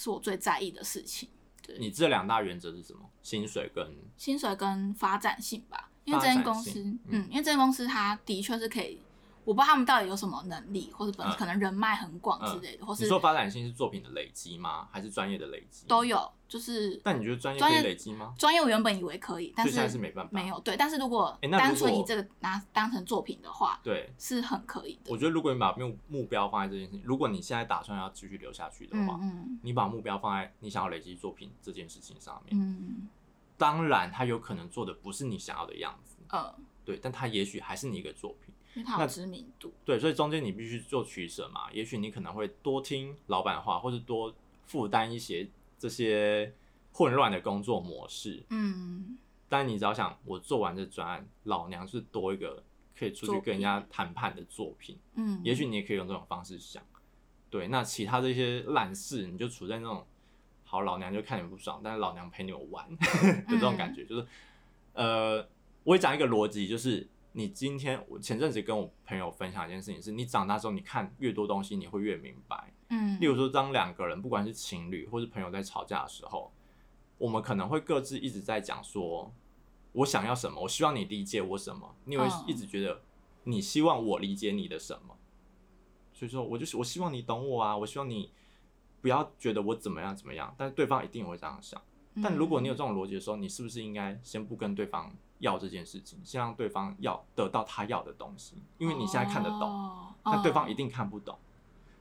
[0.00, 1.28] 是我最在意的事情。
[1.62, 3.00] 对，你这两大原则是什么？
[3.22, 3.86] 薪水跟
[4.16, 8.98] 薪水跟发展性吧，因为这间公司，嗯，嗯，因为这间公司它的确是可以。
[9.44, 14.88] 我不知道他们到底有什么能力，或者本可能人脉很广之类的，或是你说发展性是作品的累积吗？
[14.90, 15.86] 还是专业的累积？
[15.86, 17.00] 都有，就是。
[17.02, 18.34] 但你觉得专业可以累积吗？
[18.38, 20.30] 专业我原本以为可以，但是现在是没办法。
[20.32, 25.10] 没有对，但是如果单纯以这个拿当成作品的话，对，是很可以的。
[25.10, 33.08] 我觉得如果你把目目标放在这件事情，如果你现在打算要继续留下去的话，嗯，你把目标放在你想要累积作品这件事情上面，嗯，
[33.56, 38.54] 当然他有可能做的不是你想要的样子，嗯，对，但他也许还是你一个作品。
[38.74, 41.68] 因为它有知名度，对，所以中间你必须做取舍嘛。
[41.72, 44.32] 也许你可能会多听老板话，或者多
[44.64, 46.54] 负担一些这些
[46.92, 48.44] 混乱的工作模式。
[48.50, 49.18] 嗯，
[49.48, 52.62] 但你只要想，我做完这专案，老娘是多一个
[52.96, 54.96] 可以出去跟人家谈判的作品。
[55.14, 56.80] 嗯，也许你也可以用这种方式想。
[57.50, 60.06] 对，那其他这些烂事，你就处在那种
[60.62, 64.24] 好，老娘就看你不爽，但是老娘陪你玩 的这种感觉，就是
[64.92, 65.38] 呃，
[65.82, 67.08] 我会讲一个逻辑，就是。
[67.32, 72.72] 你今天，我前阵子跟我朋友分享一件事情，是你长大之后，你看越多东西，你会越明白。
[72.88, 76.52] 嗯，例如说，当两个人不管是情侣或是朋友在吵架的时候，
[77.18, 79.32] 我们可能会各自一直在讲说，
[79.92, 83.02] 我想要什么，我希望你理解我什么，你会一直觉得
[83.44, 85.16] 你希望我理解你的什么，
[86.12, 88.32] 所以说，我就是我希望你懂我啊，我希望你
[89.00, 91.80] 不要觉得我怎么样怎么样，但是对方一定会这样想。
[92.20, 98.62] 但如果你有这种逻辑的时候，你是不是应该先不跟对方要这件事情，先让对方要得到他要的东西？
[98.78, 101.38] 因为你现在看得懂，哦、但对方一定看不懂，哦、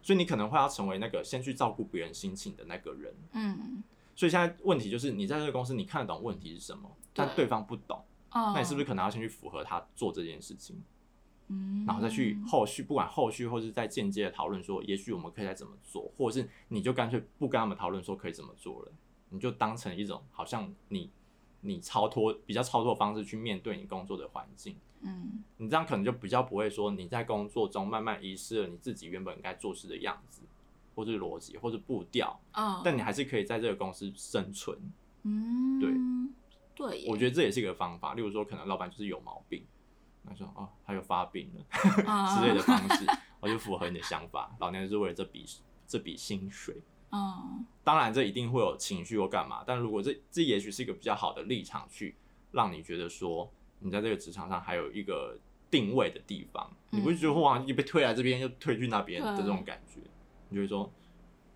[0.01, 3.13] 所以你可能会要成为那个先去照顾别人心情的那个人。
[3.31, 3.83] 嗯，
[4.15, 7.97] 所以现在问题就是，你在这个公司，你看得懂问题是什么，对但对方不懂，
[8.31, 10.81] 哦、那你是不是可能要先去符合他做这件事情？
[11.51, 18.91] 嗯，然后再去后续，不管后续或是再间接的讨论说，也许我们可以再怎么做，或者是你就干脆不跟他们讨论说可以怎么做了。
[19.31, 21.09] 你就当成一种好像你
[21.61, 30.41] 你超脱比较超脱的方式去面对你工作的环境，嗯，你这样可能就比较不会说你在工作中慢慢遗失了你自己原本应该做事的样子，
[30.95, 34.77] 或是逻辑或者步调，嗯，但你还是可以在这个公司生存，
[35.23, 35.91] 嗯，对，
[36.75, 38.13] 对，我觉得这也是一个方法。
[38.13, 39.63] 例如说，可能老板就是有毛病，
[40.25, 41.65] 他说哦，他又发病了
[42.35, 43.05] 之类的方式，
[43.41, 44.55] 我就符合你的想法。
[44.59, 45.45] 老娘就是为了这笔
[45.85, 46.81] 这笔薪水。
[47.11, 52.15] 嗯，当然这一定会有情绪或干嘛，但如果这这也许是一个比较好的立场，去
[52.51, 53.49] 让你觉得说
[53.79, 55.37] 你在这个职场上还有一个
[55.71, 60.01] 定位的地方，嗯、你不会觉得哇，你被推来这边又推去那边的这种感觉，
[60.49, 60.91] 你就会说。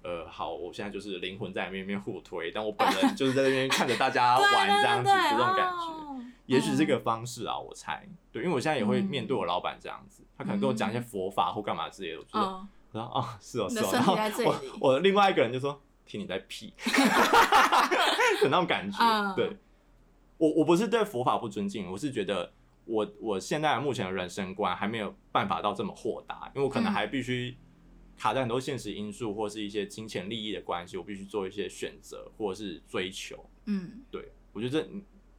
[0.06, 14.16] 呃，好，我现在就是灵魂在里面互推，但我本人就是在那边看着大家玩这样子 的这种感觉，哦、也许这个方式啊，我猜，对，因为我现在也会面对我老板这样子，嗯、他可能跟我讲一些佛法或干嘛之类的，我觉得，哦、我说哦，是哦，是哦，然后
[14.46, 16.74] 我我另外一个人就说，听你在屁，
[18.44, 19.58] 有那种感觉，嗯、对，
[20.38, 22.54] 我我不是对佛法不尊敬，我是觉得
[22.86, 27.58] 我我现在目前的人生观还没有办法到这么豁达，因为我可能还必须。
[28.16, 33.50] 卡在很多现实因素，或是一些金钱利益的关系，我必须做一些选择或者是追求。
[33.66, 34.88] 嗯，对，我觉得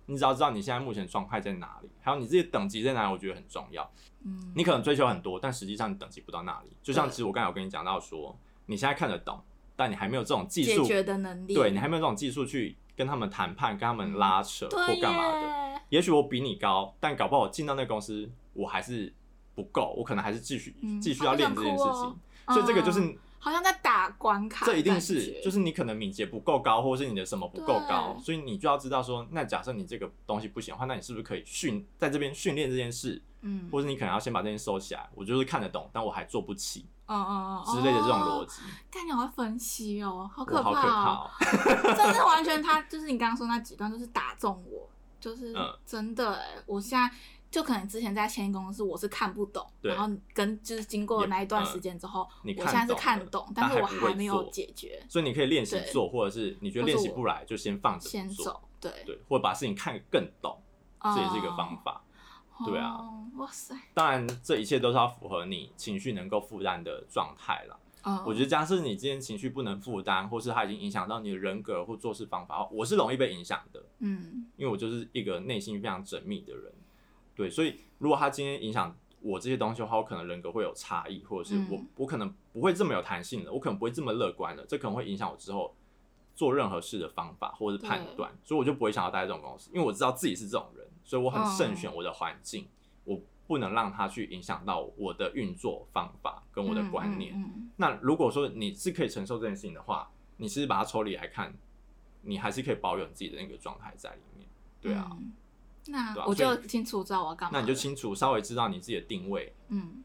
[0.06, 3.90] 你你只要知道你现在目前状态在哪里，还有你自己等级在哪里，我觉得很重要。
[4.22, 6.70] 嗯，你可能追求很多，但实际上你等级不到那里。
[6.82, 9.42] 就像其实我刚才有跟你讲到说，你现在看得懂，
[9.74, 15.80] 但你还没有这种技术解决的能力，对，你还没有这种技术去跟他们谈判、跟他们拉扯或干嘛的。
[15.88, 19.12] 也许我比你高，但搞不好我进到那个公司，我还是
[19.54, 22.16] 不够，我可能还是继续继续要练这件事情。
[22.54, 33.20] 所以这个就是、嗯、好像在打关卡，这一定是就是你可能敏捷不够高，或者是你的什么不够高，所以你就要知道说，那假设你这个东西不行的话，那你是不是可以训在这边训练这件事？
[33.42, 35.06] 嗯，或者你可能要先把这件事收起来。
[35.14, 38.62] 我就是看得懂，但我还做不起，嗯嗯嗯之类的这种逻辑。
[38.90, 44.88] 看你会分析哦，好可怕哦，好可怕哦， 真的完全他就是你刚刚说那几段，就是打中我，
[45.20, 47.14] 就是真的哎，我现在。
[47.54, 55.00] 就可能之前在前公司我是看不懂，然后跟就是经过那一段时间之后，嗯、我现在是看懂，但是我还没有解决。
[55.08, 60.60] 所以你可以练习做，或者是你觉得练习不来就先放着先走，对对，或者把事情看更懂，
[61.00, 62.02] 这也是一个方法。
[62.56, 62.98] 哦、对啊，
[63.36, 63.72] 哇塞！
[63.94, 67.78] 当然这一切都是要符合你情绪能够负担的状态了。
[68.02, 73.80] 哦、我觉得假设你今天情绪不能负担，或是它已经影响到你的人格或做事方法，我是容易被影响的。
[74.00, 76.72] 嗯，因为我就是一个内心非常缜密的人。
[77.34, 85.74] 对，所以如果他今天影响我这些东西的话，我可能人格会有差异，或者是我、嗯、我可能不会这么有弹性了，我可能不会这么乐观了，这可能会影响我之后
[86.34, 97.34] 做任何事的方法或者是判断，所以我就不会想要待在这种公司，因为我知道自己是这种人，所以我很慎选我的环境，嗯、我不能让他去影响到我的运作方法跟我的观念。
[97.34, 101.54] 嗯嗯嗯、那如果说你是可以承受这件事情的话，你其实把它抽离来看，
[102.22, 104.46] 你还是可以保有你自己的那个状态在里面。
[104.80, 105.08] 对啊。
[105.12, 105.32] 嗯
[105.86, 107.58] 那我就清楚知道我要干嘛。
[107.58, 110.02] 那你就清楚稍微知道你自己的定位，嗯，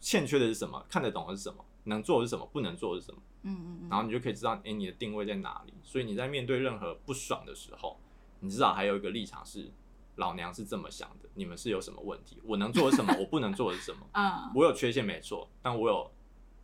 [0.00, 5.74] 欠缺的是什么，看得懂的是什么，能做的是什么，不能做的是什么，嗯嗯嗯，然后你就可以知道，哎、欸，你的定位在哪里。
[5.82, 7.98] 所以你在面对任何不爽的时候，
[8.40, 9.70] 你至少还有一个立场是，
[10.16, 12.38] 老娘是这么想的，你们是有什么问题？
[12.44, 13.14] 我能做的什么？
[13.18, 14.06] 我不能做的是什么？
[14.12, 16.10] 嗯，我有缺陷没错，但我有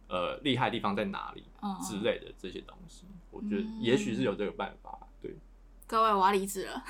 [0.09, 1.45] 呃厉害的地方在哪里？
[1.63, 4.97] 嗯，之类的这些东西，我觉得也许是有这个办法。
[4.97, 5.07] 对，
[5.87, 6.83] 各位，我要离职了。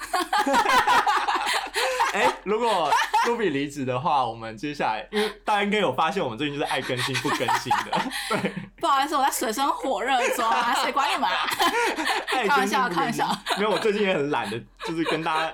[2.15, 2.89] 哎、欸，如果
[3.27, 8.01] Ruby 离职的话，我们接下来，因为大家应该有发现，我们最近就是爱更新不更新的。
[8.31, 11.45] 对，不好意思，我在水深火热中啊，谁管你们啊？
[12.47, 13.29] 开玩笑，开玩笑。
[13.59, 15.53] 没有，我最近也很懒得，就是跟大家。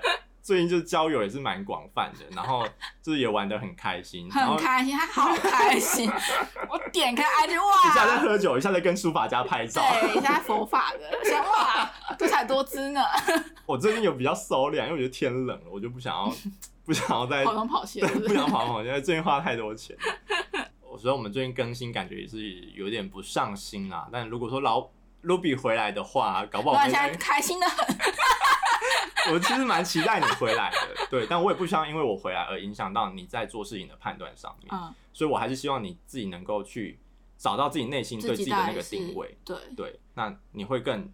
[0.51, 2.67] 最近就是交友也是蛮广泛的，然后
[3.01, 6.11] 就是也玩的很开心， 很开心，他好开心。
[6.69, 11.89] 我点开 IG 哇，一下在喝酒，一下在跟书法家拍照，对，一下在佛法的，想哇，
[12.19, 13.01] 多彩多姿呢。
[13.65, 16.33] 我最近有比较收敛，因为我觉得天冷了，我就不想要，
[16.85, 19.97] 不想要再跑东跑西，不想跑东跑西，因为最近花太多钱。
[20.91, 22.43] 我觉得我们最近更新感觉也是
[22.75, 24.89] 有点不上心啦，但如果说老
[25.23, 27.97] Ruby 回来的话，搞不好我现在开心的很。
[29.33, 36.99] 我其实蛮期待你回来的，对，但我也不希望因为我回来而影响到你在做事情的判断上面，嗯，所以我还是希望你自己能够去
[37.37, 41.11] 找到自己内心对自己的那个定位，对对，那你会更，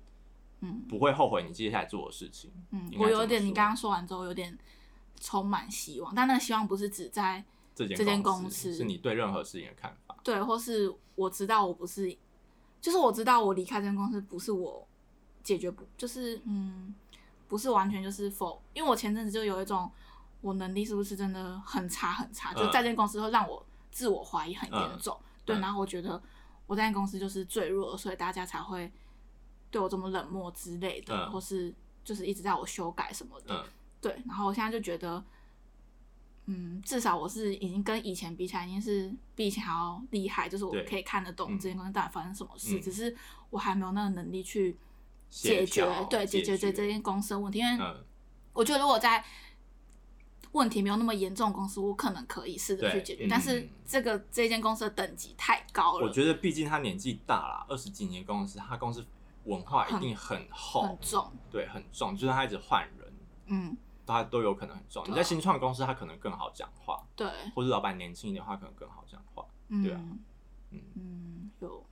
[0.61, 4.57] 嗯，不会后悔你接下来做的事情，嗯，我有点，你刚刚说完之后有点
[5.21, 7.45] 充满希望，但那个希望不是只在
[7.75, 12.17] 这间公司，是你对任何事情的看法，对，或是我知道我不是，
[12.81, 14.87] 就是我知道我离开这间公司不是我
[15.43, 16.95] 解决不，就是嗯。
[17.49, 19.91] 不是完全就是否，因为我前阵子就有一种，
[20.41, 26.21] 我能力是不是真的很差很差，嗯、就在这间公司会让我自我怀疑很严重，嗯、对，然后我觉得
[26.67, 28.91] 我在公司就是最弱，所以大家才会
[29.71, 31.73] 对我这么冷漠之类的，嗯、或是
[32.05, 33.65] 就是一直在我修改什么的，嗯、
[34.01, 35.23] 对，然后我现在就觉得，
[36.47, 43.17] 嗯，至少我是已经跟以前比起来，已经是比以前还要厉害，就是我可以看得懂这间公司到底发生什么事，嗯、只是
[43.51, 44.77] 我还没有那个能力去。
[45.31, 47.95] 解决对解决这这件公司的问题，因为
[48.53, 49.25] 我觉得如果在
[50.53, 53.27] 问题没有那么严重公司，我可能可以试着去解决。
[53.27, 56.07] 嗯、但是这个这间公司的等级太高了。
[56.07, 59.05] 我觉得毕竟他年纪大了，二十几年公司，他公司
[59.45, 60.83] 文化一定很厚。
[60.83, 62.17] 很，很重，对，很重。
[62.17, 63.13] 就算他一直换人，
[63.47, 65.03] 嗯，他都有可能很重。
[65.03, 70.01] 啊、你在新创公司，他可能更好讲话，对，或者老板年轻一点的话，可能更好讲话，嗯、对啊，
[70.71, 70.81] 嗯。
[70.95, 71.86] 嗯，有。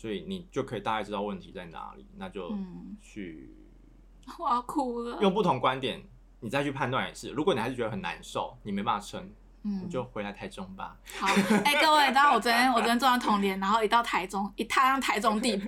[0.00, 2.56] 所以你就可以大概知道问题在哪里，那就
[3.02, 3.54] 去。
[4.40, 5.18] 我要哭了。
[5.20, 6.02] 用不同观点。
[6.42, 9.30] 你再去判断一次，如果你还是觉得很难受，你没办法撑。
[9.62, 10.94] 嗯，你就回来台中吧。
[11.18, 11.26] 好，
[11.64, 15.60] 哎、欸，各位，你知道我昨天我昨天坐上同联，然后一到台中，一踏上台中地，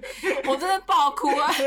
[0.47, 1.47] 我真的爆哭啊！
[1.53, 1.67] 我就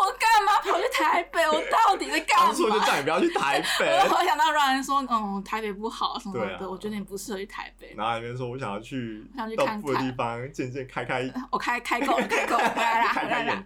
[0.00, 1.48] 我干嘛跑去台北？
[1.48, 2.46] 我到底在干嘛？
[2.46, 3.86] 当初就叫你不要去台北。
[4.08, 7.94] 我想到让说，嗯，台北不好什么的，啊、我觉得你不适合去台北。
[7.96, 11.30] 然后那边说，我想要去，想去看看地方，渐渐开开。
[11.50, 13.64] 我开开够了，开够了，回来啦， 回来啦，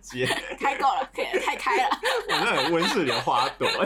[0.61, 1.89] 开够了，可以太开了。
[2.29, 3.67] 我那很温室里的花朵。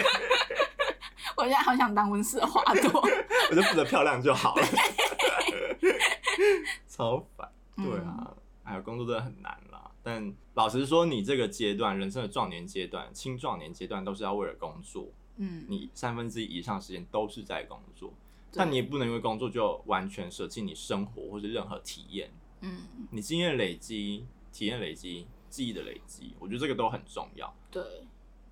[1.36, 3.02] 我现在好想当温室的花朵，
[3.50, 4.66] 我就负责漂亮就好了。
[6.88, 9.90] 超烦，对啊，还有、嗯、工作真的很难啦。
[10.02, 15.08] 但老实说，你这个阶段，人生的壮年阶段、青壮年阶段，都是要为了工作。
[15.36, 18.12] 嗯，你三分之一以上时间都是在工作，
[18.52, 22.30] 但你也不能因为工作就完全舍弃你生活或者任何体验。
[22.60, 27.54] 嗯，你经验累积、体验累积、记忆的累积，我觉得这个都很重要。
[27.70, 27.82] 对。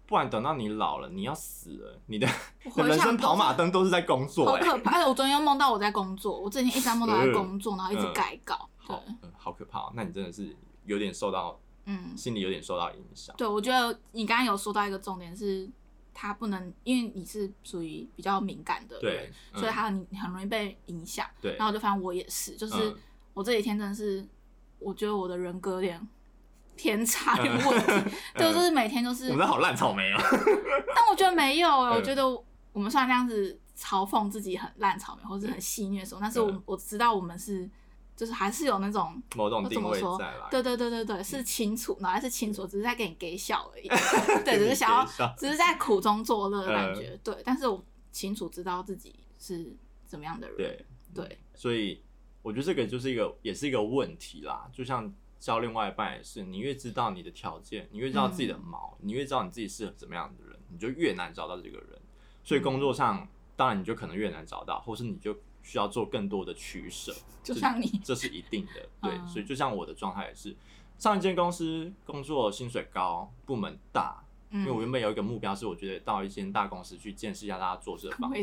[0.09, 2.26] 不然等到你老了，你要死了，你的
[2.76, 5.06] 人生跑马灯都是在工作，欸，好可怕！
[5.06, 9.92] 我昨天又梦到我在工作，我之前一直梦到在工作，然后一直改稿，嗯、对、嗯，好可怕！
[9.94, 10.56] 那你真的是
[10.86, 13.36] 有点受到，嗯，心里有点受到影响。
[13.36, 15.68] 对，我觉得你刚刚有说到一个重点是，
[16.14, 21.26] 他不能，因为你是属于比较敏感的人，对，嗯、所以他你很容易被影响。
[21.42, 22.96] 对，然后我就发现我也是，就是
[23.34, 24.26] 我这几天真的是，
[24.78, 26.09] 我觉得我的人格有点。
[26.79, 29.29] 偏差有问题，对，就是每天都是。
[29.31, 30.22] 我们好烂草莓啊！
[30.95, 32.24] 但我觉得没有，我觉得
[32.72, 37.68] 我们虽然这样子嘲讽自己很烂草莓，或者很戏谑的时候，但是我我知道我们是，
[38.16, 40.33] 就是还是有那种某种定位在。
[40.53, 43.89] 对对对对对，是清楚，哪来是清楚，只是在给你给笑而已。
[44.47, 47.18] 对，只是想要，只是在苦中作乐的感觉。
[47.24, 49.76] 对，但是我清楚知道自己是
[50.07, 50.57] 怎么样的人。
[50.57, 52.01] 对对，所以
[52.41, 55.12] 我觉得这个就是一个，也是一个问题啦，就像。
[55.39, 61.99] 交另外一半也是，你越知道你的条件，你越知道自己的毛，嗯、你越知道你自己适合怎么样的人，你就越难找到这个人。
[62.43, 67.14] 所以工作上，嗯、当然你就可能越难找到，或是你就需要做更多的取舍。
[67.43, 68.89] 就像你，这是一定的。
[69.01, 70.57] 对，嗯、所以就像我的状态也是，
[70.99, 78.36] 上一间公司工作薪水高，部门大，嗯、因为我原本有一个目标是，我觉得到一间大公司去见识一下大家做事的方法，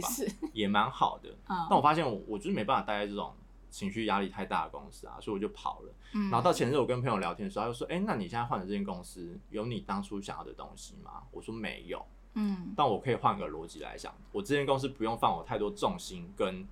[0.53, 1.29] 也蛮好的。
[1.49, 3.35] 嗯、但我发现我我就是没办法待在这种。
[3.75, 5.93] 情绪压力太大的公司啊，所以我就跑了。
[6.13, 12.01] 嗯、然后到前日我跟朋友聊天的时候，他就说：“哎、欸，那你现在换的这间公司有你当初想要的东西吗？”我说：“没有。”
[12.35, 16.65] 嗯，但我可以换个逻辑来想，我这间公司不用放我太多重心跟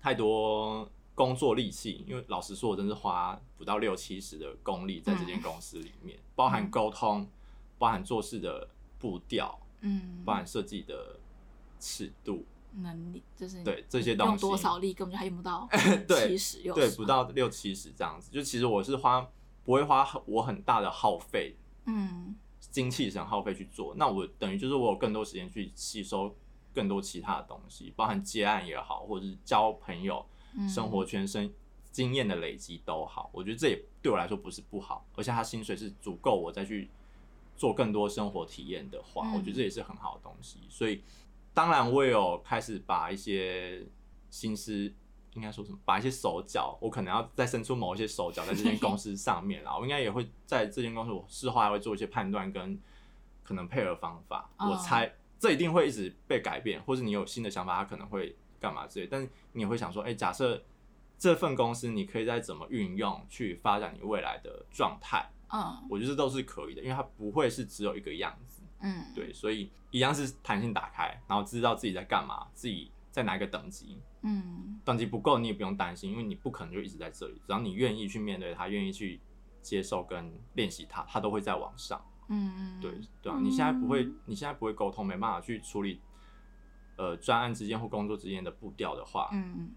[0.00, 7.28] 太多工作力气，因为老实说，我真是花不到六七十的功力在这间公司里面，嗯、包含沟通，嗯、
[7.76, 8.68] 包含做事的
[9.00, 11.18] 步调，嗯，包含设计的
[11.80, 12.44] 尺度。
[12.82, 15.68] 能力就是对这些东西用多少力根本就还用不到
[16.08, 19.26] 七十六对不到六七十这样子，就其实我是花
[19.64, 21.56] 不会花我很大的耗费，
[21.86, 26.36] 嗯，精气神耗费去做，那我等于就是我有更多时间去吸收
[26.74, 30.24] 更多其他的东西，包含接案也好，或者是交朋友、
[30.68, 31.50] 生活圈生
[31.90, 36.90] 经验的累积都好，我觉得这也对我来说不是不好，而且他薪水是足够我再去
[37.56, 41.02] 做更多生活体验的话，我觉得这也是很好的东西，所以。
[41.56, 43.82] 当然，我也有开始把一些
[44.28, 44.92] 心思，
[45.32, 49.74] 应该说什么，把一些手脚，我可能要再伸出某一些手脚在这间公司上面啦。
[49.74, 52.78] 我应该也会在这间公司，我事后还会做一些判断跟
[53.42, 54.50] 可能配合方法。
[54.58, 59.06] 我猜这一定会一直被改变，或是你有新的想法，它可能会干嘛之类。
[59.10, 60.62] 但是你也会想说，哎，假设
[61.18, 68.55] 这份公司你可以再怎么运用去发展你未来的状态，嗯，我觉得这都是可以的，因为它不会是只有一个样子。
[68.80, 74.00] 嗯，对，所以一样是弹性打开，然后知道自己在干嘛，自己在哪一个等级。
[74.22, 79.20] 嗯，等级不够你也不用担心，因为你不可能就一直在这里，只要你愿意去面对它，愿意去
[79.62, 82.04] 接受跟练习它，它都会在往上。
[82.28, 86.00] 嗯，对对啊，你现在不会，你现在不会沟通，没办法去处理，
[86.96, 89.70] 呃，专案之间或工作之间的步调的话，嗯，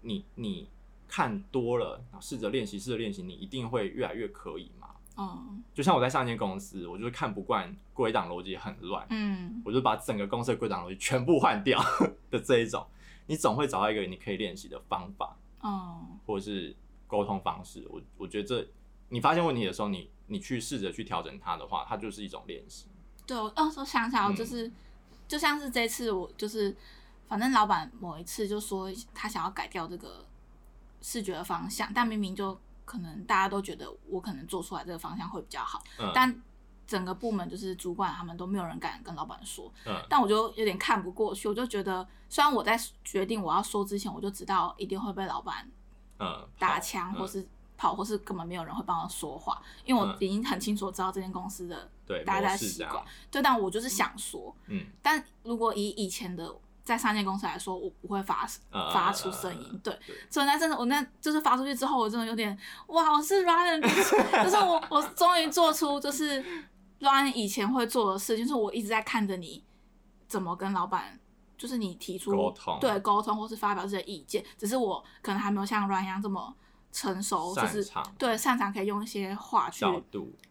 [0.00, 0.70] 你你
[1.06, 4.75] 看多了，试着练习，试着练习，你一定会越来越可以嘛。
[5.16, 11.82] 嗯，就像我在上一间公司，我就是看不惯归档逻辑很乱，嗯，我就把整个公司的归档逻辑全部换掉
[12.30, 12.86] 的这一种，
[13.26, 17.86] 你总会找到一个你可以练习的方法，嗯，或者是沟通方式。
[17.88, 18.68] 我我觉得这
[19.08, 22.86] 你发现问题的时候，你你去试着去调整它的话，它就是一种练习。
[23.26, 24.72] 对，我哦，我想起来，就是、嗯、
[25.26, 26.76] 就像是这次我就是，
[27.26, 30.24] 反正老板某一次就说他想要改掉这个
[31.00, 32.56] 视觉的方向，但明明就
[32.86, 36.34] 可能大家都觉得我可能做出来这个方向会比较好，嗯、但
[36.86, 45.70] 整个部门就是主管他们都没有人敢跟老板说，嗯、但我就有点看不过去，我就觉得虽然我在决定我要说之前，我就知道一定会被老板
[46.18, 47.46] 嗯打枪或是。
[47.78, 51.90] 跑或是根本没有人会帮我说话，因为我已经很清楚知道这间公司的
[52.24, 53.04] 大家的习惯。
[53.30, 56.50] 对，但我就是想说，嗯，但如果以以前的
[56.86, 59.80] 在三间公司来说，我不会发发出声音。
[59.82, 59.92] 对，
[60.30, 62.56] 所以那真的，我那就是发出去之后，我真的有点
[62.86, 66.40] 哇，我是 Ryan，就是 我我终于做出就是
[67.00, 69.64] Ryan 以前会做的事，就是我一直在看着你
[70.28, 71.18] 怎么跟老板，
[71.58, 76.54] 就是你提出沟通，对沟通或是发表这些意见，只是我可能还没有像 Ryan 一样这么。
[76.92, 79.84] 成熟就是对擅长可以用一些话去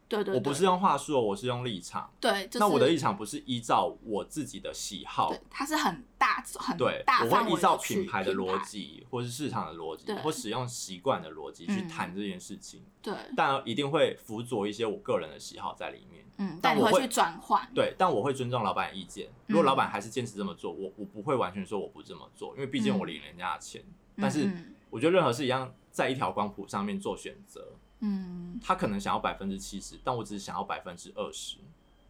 [0.08, 2.10] 对，对对，我不是用话术，我是用立场。
[2.20, 12.84] 对，就是、那我的立场不是依照我自己的喜好，对，它是很大很对，大我会依照品牌的逻辑或是市场的逻辑，或使用习惯的逻辑去谈这件事情。
[13.02, 16.26] 对，但一定会辅佐一些我个人的喜好在里面。
[16.38, 17.68] 嗯，但我会去转换。
[17.74, 19.30] 对，但我会尊重老板的意见。
[19.48, 23.82] 如果老板还是坚持这么做，我我不会完全说我不这么做，因为毕竟我领人家的钱。
[24.18, 24.50] 但是
[24.90, 25.74] 我觉得任何事一样。
[25.96, 27.70] 在一条光谱上面做选择，
[28.06, 31.58] 嗯，他可能想要百分之七十，但我只是想要百分之二十，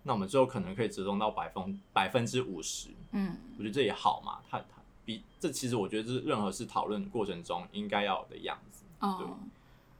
[0.03, 4.65] 那我们最后可能可以折中到百分百分之五十，嗯，我觉得这也好嘛，他他
[5.05, 9.37] 比这其实我觉得这是任何事讨论过程中应该要有的样子，哦，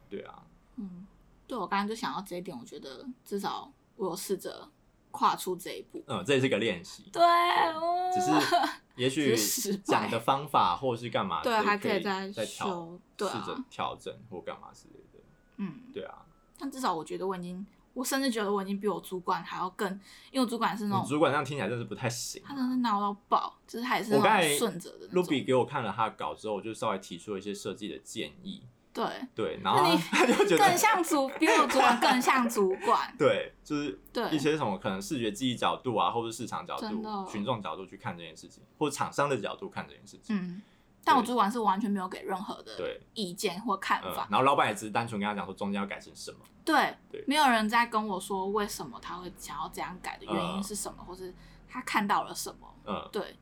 [0.09, 0.43] 对，对啊，
[0.75, 1.07] 嗯，
[1.47, 4.69] 对我刚刚就想到这一点，我觉得至少我有试着
[5.11, 7.21] 跨出这一步，嗯，这也是个练习，对，
[8.13, 8.31] 只是。
[8.95, 9.35] 也许
[9.83, 15.05] 讲的方法或是干嘛，对，还可以再再调，试着调整或干嘛之类的。
[15.58, 16.26] 嗯，对啊。
[16.58, 19.89] 但至少我觉得我已经，我甚至觉得我已经比我主管还要更，
[20.32, 22.41] 因为我主管是那种主管，这样听起来真是不太行。
[22.45, 25.10] 他真的是闹到爆，就是还是那种顺着的。
[25.10, 28.64] Ruby 给我看了他的稿之后，我就稍微提出了一些设计的建议。
[28.93, 33.14] 对对，然后 他就觉得更像主， 比我主管更像主管。
[33.20, 40.34] 对，就是对一些什么可能视觉记忆角度啊，或是市场角度、群众角度去看这件事情，或者厂商的角度看这件事情。
[40.34, 40.62] 嗯，
[41.06, 44.28] 但我主管是完全没有给任何的意见或看法。
[44.30, 46.39] 然后老板也只是单纯跟他讲说中间要改成什么。
[46.66, 51.34] 对对，没有人在跟我说为什么他会想要这样改的原因是什么，或是
[51.70, 52.68] 他看到了什么。
[52.86, 53.38] 嗯，对。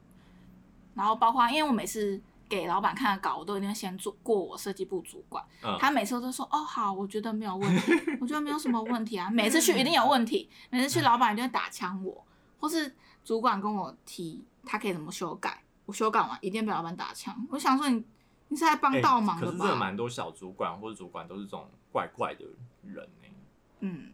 [0.93, 2.21] 然后包括因为我每次。
[2.49, 7.91] 给老板看的稿，我都一定先做过我设计部主管，嗯、他每次都说哦好，我觉得没有问题，
[8.21, 9.27] 我觉得没有什么问题啊。
[9.31, 12.23] 每次去一定有问题，每次去老板一定会打枪我，
[12.59, 12.95] 或是
[13.25, 17.47] 主管跟我提他可以怎么修改，我修改完一定被老板打枪。
[17.49, 18.03] 我想说你
[18.47, 19.51] 你是来帮倒忙的吧？
[19.51, 22.45] 欸、可是这蛮多小主管或者主管都是这种怪怪的
[22.83, 23.33] 人呢、欸。
[23.81, 24.13] 嗯，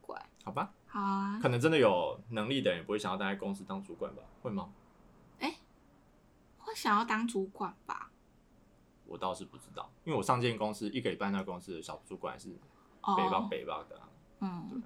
[0.00, 4.22] 怪，好吧，好啊，可能真的有能力的人也不会想要待在公司当主管吧？
[4.42, 4.70] 会吗
[5.38, 5.54] 会？
[6.74, 8.10] 想要当主管吧？
[9.04, 14.00] 我倒是不知道，因为我上间公司一个礼拜，那公司的小主管是北包北包的，
[14.40, 14.80] 嗯，对。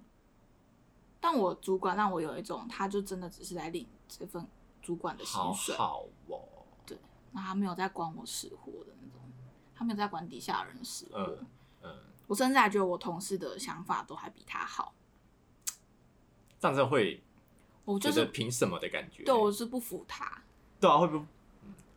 [1.20, 4.44] 但我主管让我有一种，他就真的只是来领这份
[4.87, 6.41] 主管的薪水，好，好哦。
[6.87, 6.97] 对，
[7.32, 9.20] 那他没有在管我死活的那种，
[9.74, 11.18] 他没有在管底下人的死活。
[11.18, 11.47] 嗯，
[11.82, 11.97] 嗯，
[12.28, 14.95] 我甚至还觉得我同事的想法都还比他好。
[16.61, 17.20] 这样子会，
[17.84, 19.24] 我觉得凭什么的感觉？
[19.24, 20.41] 对，我是不服他。
[20.80, 21.24] 对啊，会不会？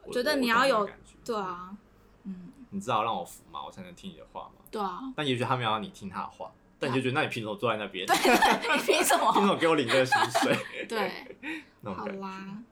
[0.06, 0.90] 我觉得你要有
[1.24, 1.78] 对啊，
[2.24, 3.64] 嗯，你知道让我服吗？
[3.64, 4.56] 我才能听你的话吗？
[4.72, 5.02] 对啊。
[5.16, 8.08] 但也许他没有让你听他的话，但你就觉得那你凭什么坐在那边？
[8.08, 9.32] 对，你 凭什么？
[9.34, 10.86] 凭什么给我领这个薪水？
[10.88, 12.64] 对， 好啦，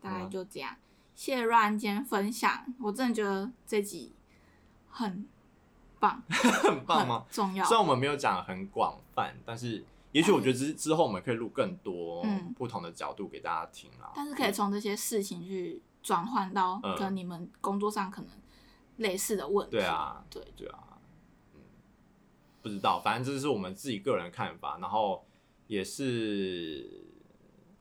[0.00, 0.76] 大概就这样。
[1.14, 4.12] 谢谢 Ryan 今天分享，我真的觉得这集
[4.88, 5.26] 很
[5.98, 7.24] 棒， 很棒吗？
[7.30, 7.64] 重要。
[7.64, 12.26] 虽然我们没有讲很广泛，但是也许我觉得之之后我们可以录更多
[12.56, 14.12] 不同的角度给大家听啦。
[14.14, 15.82] 但是可以从这些事情去。
[16.02, 18.30] 转换到跟你们工作上可能
[18.98, 19.76] 类似的问题。
[19.76, 20.78] 嗯、对啊，对对啊，
[21.52, 21.60] 嗯，
[22.62, 25.24] 不知道，反正这是我们自己个人看法，然后
[25.66, 27.05] 也是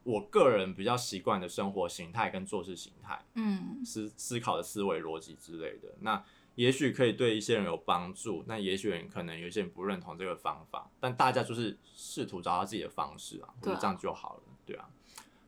[0.06, 5.90] 我个人比较习惯的生活形态跟做事形态，嗯，思思考的思维逻辑之类的。
[6.00, 6.24] 那
[6.56, 14.88] 也许可以对一些人有帮助，那也许人可能有些人不认同这个方法，但大家就是试图找到自己的方式啊，我觉得这样就好了，对啊。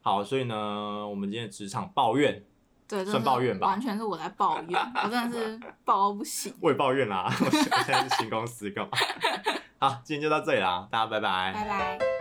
[0.01, 2.43] 好，所以呢，我们今天职场抱怨。
[2.87, 6.53] 对，算抱怨吧，完全是我在抱怨，我真的是抱到不行。
[6.61, 8.97] 我也抱怨啦， 我现在是新公司干嘛？
[9.77, 11.53] 好，今天就到这里啦，大家拜拜。
[11.53, 12.16] 拜拜。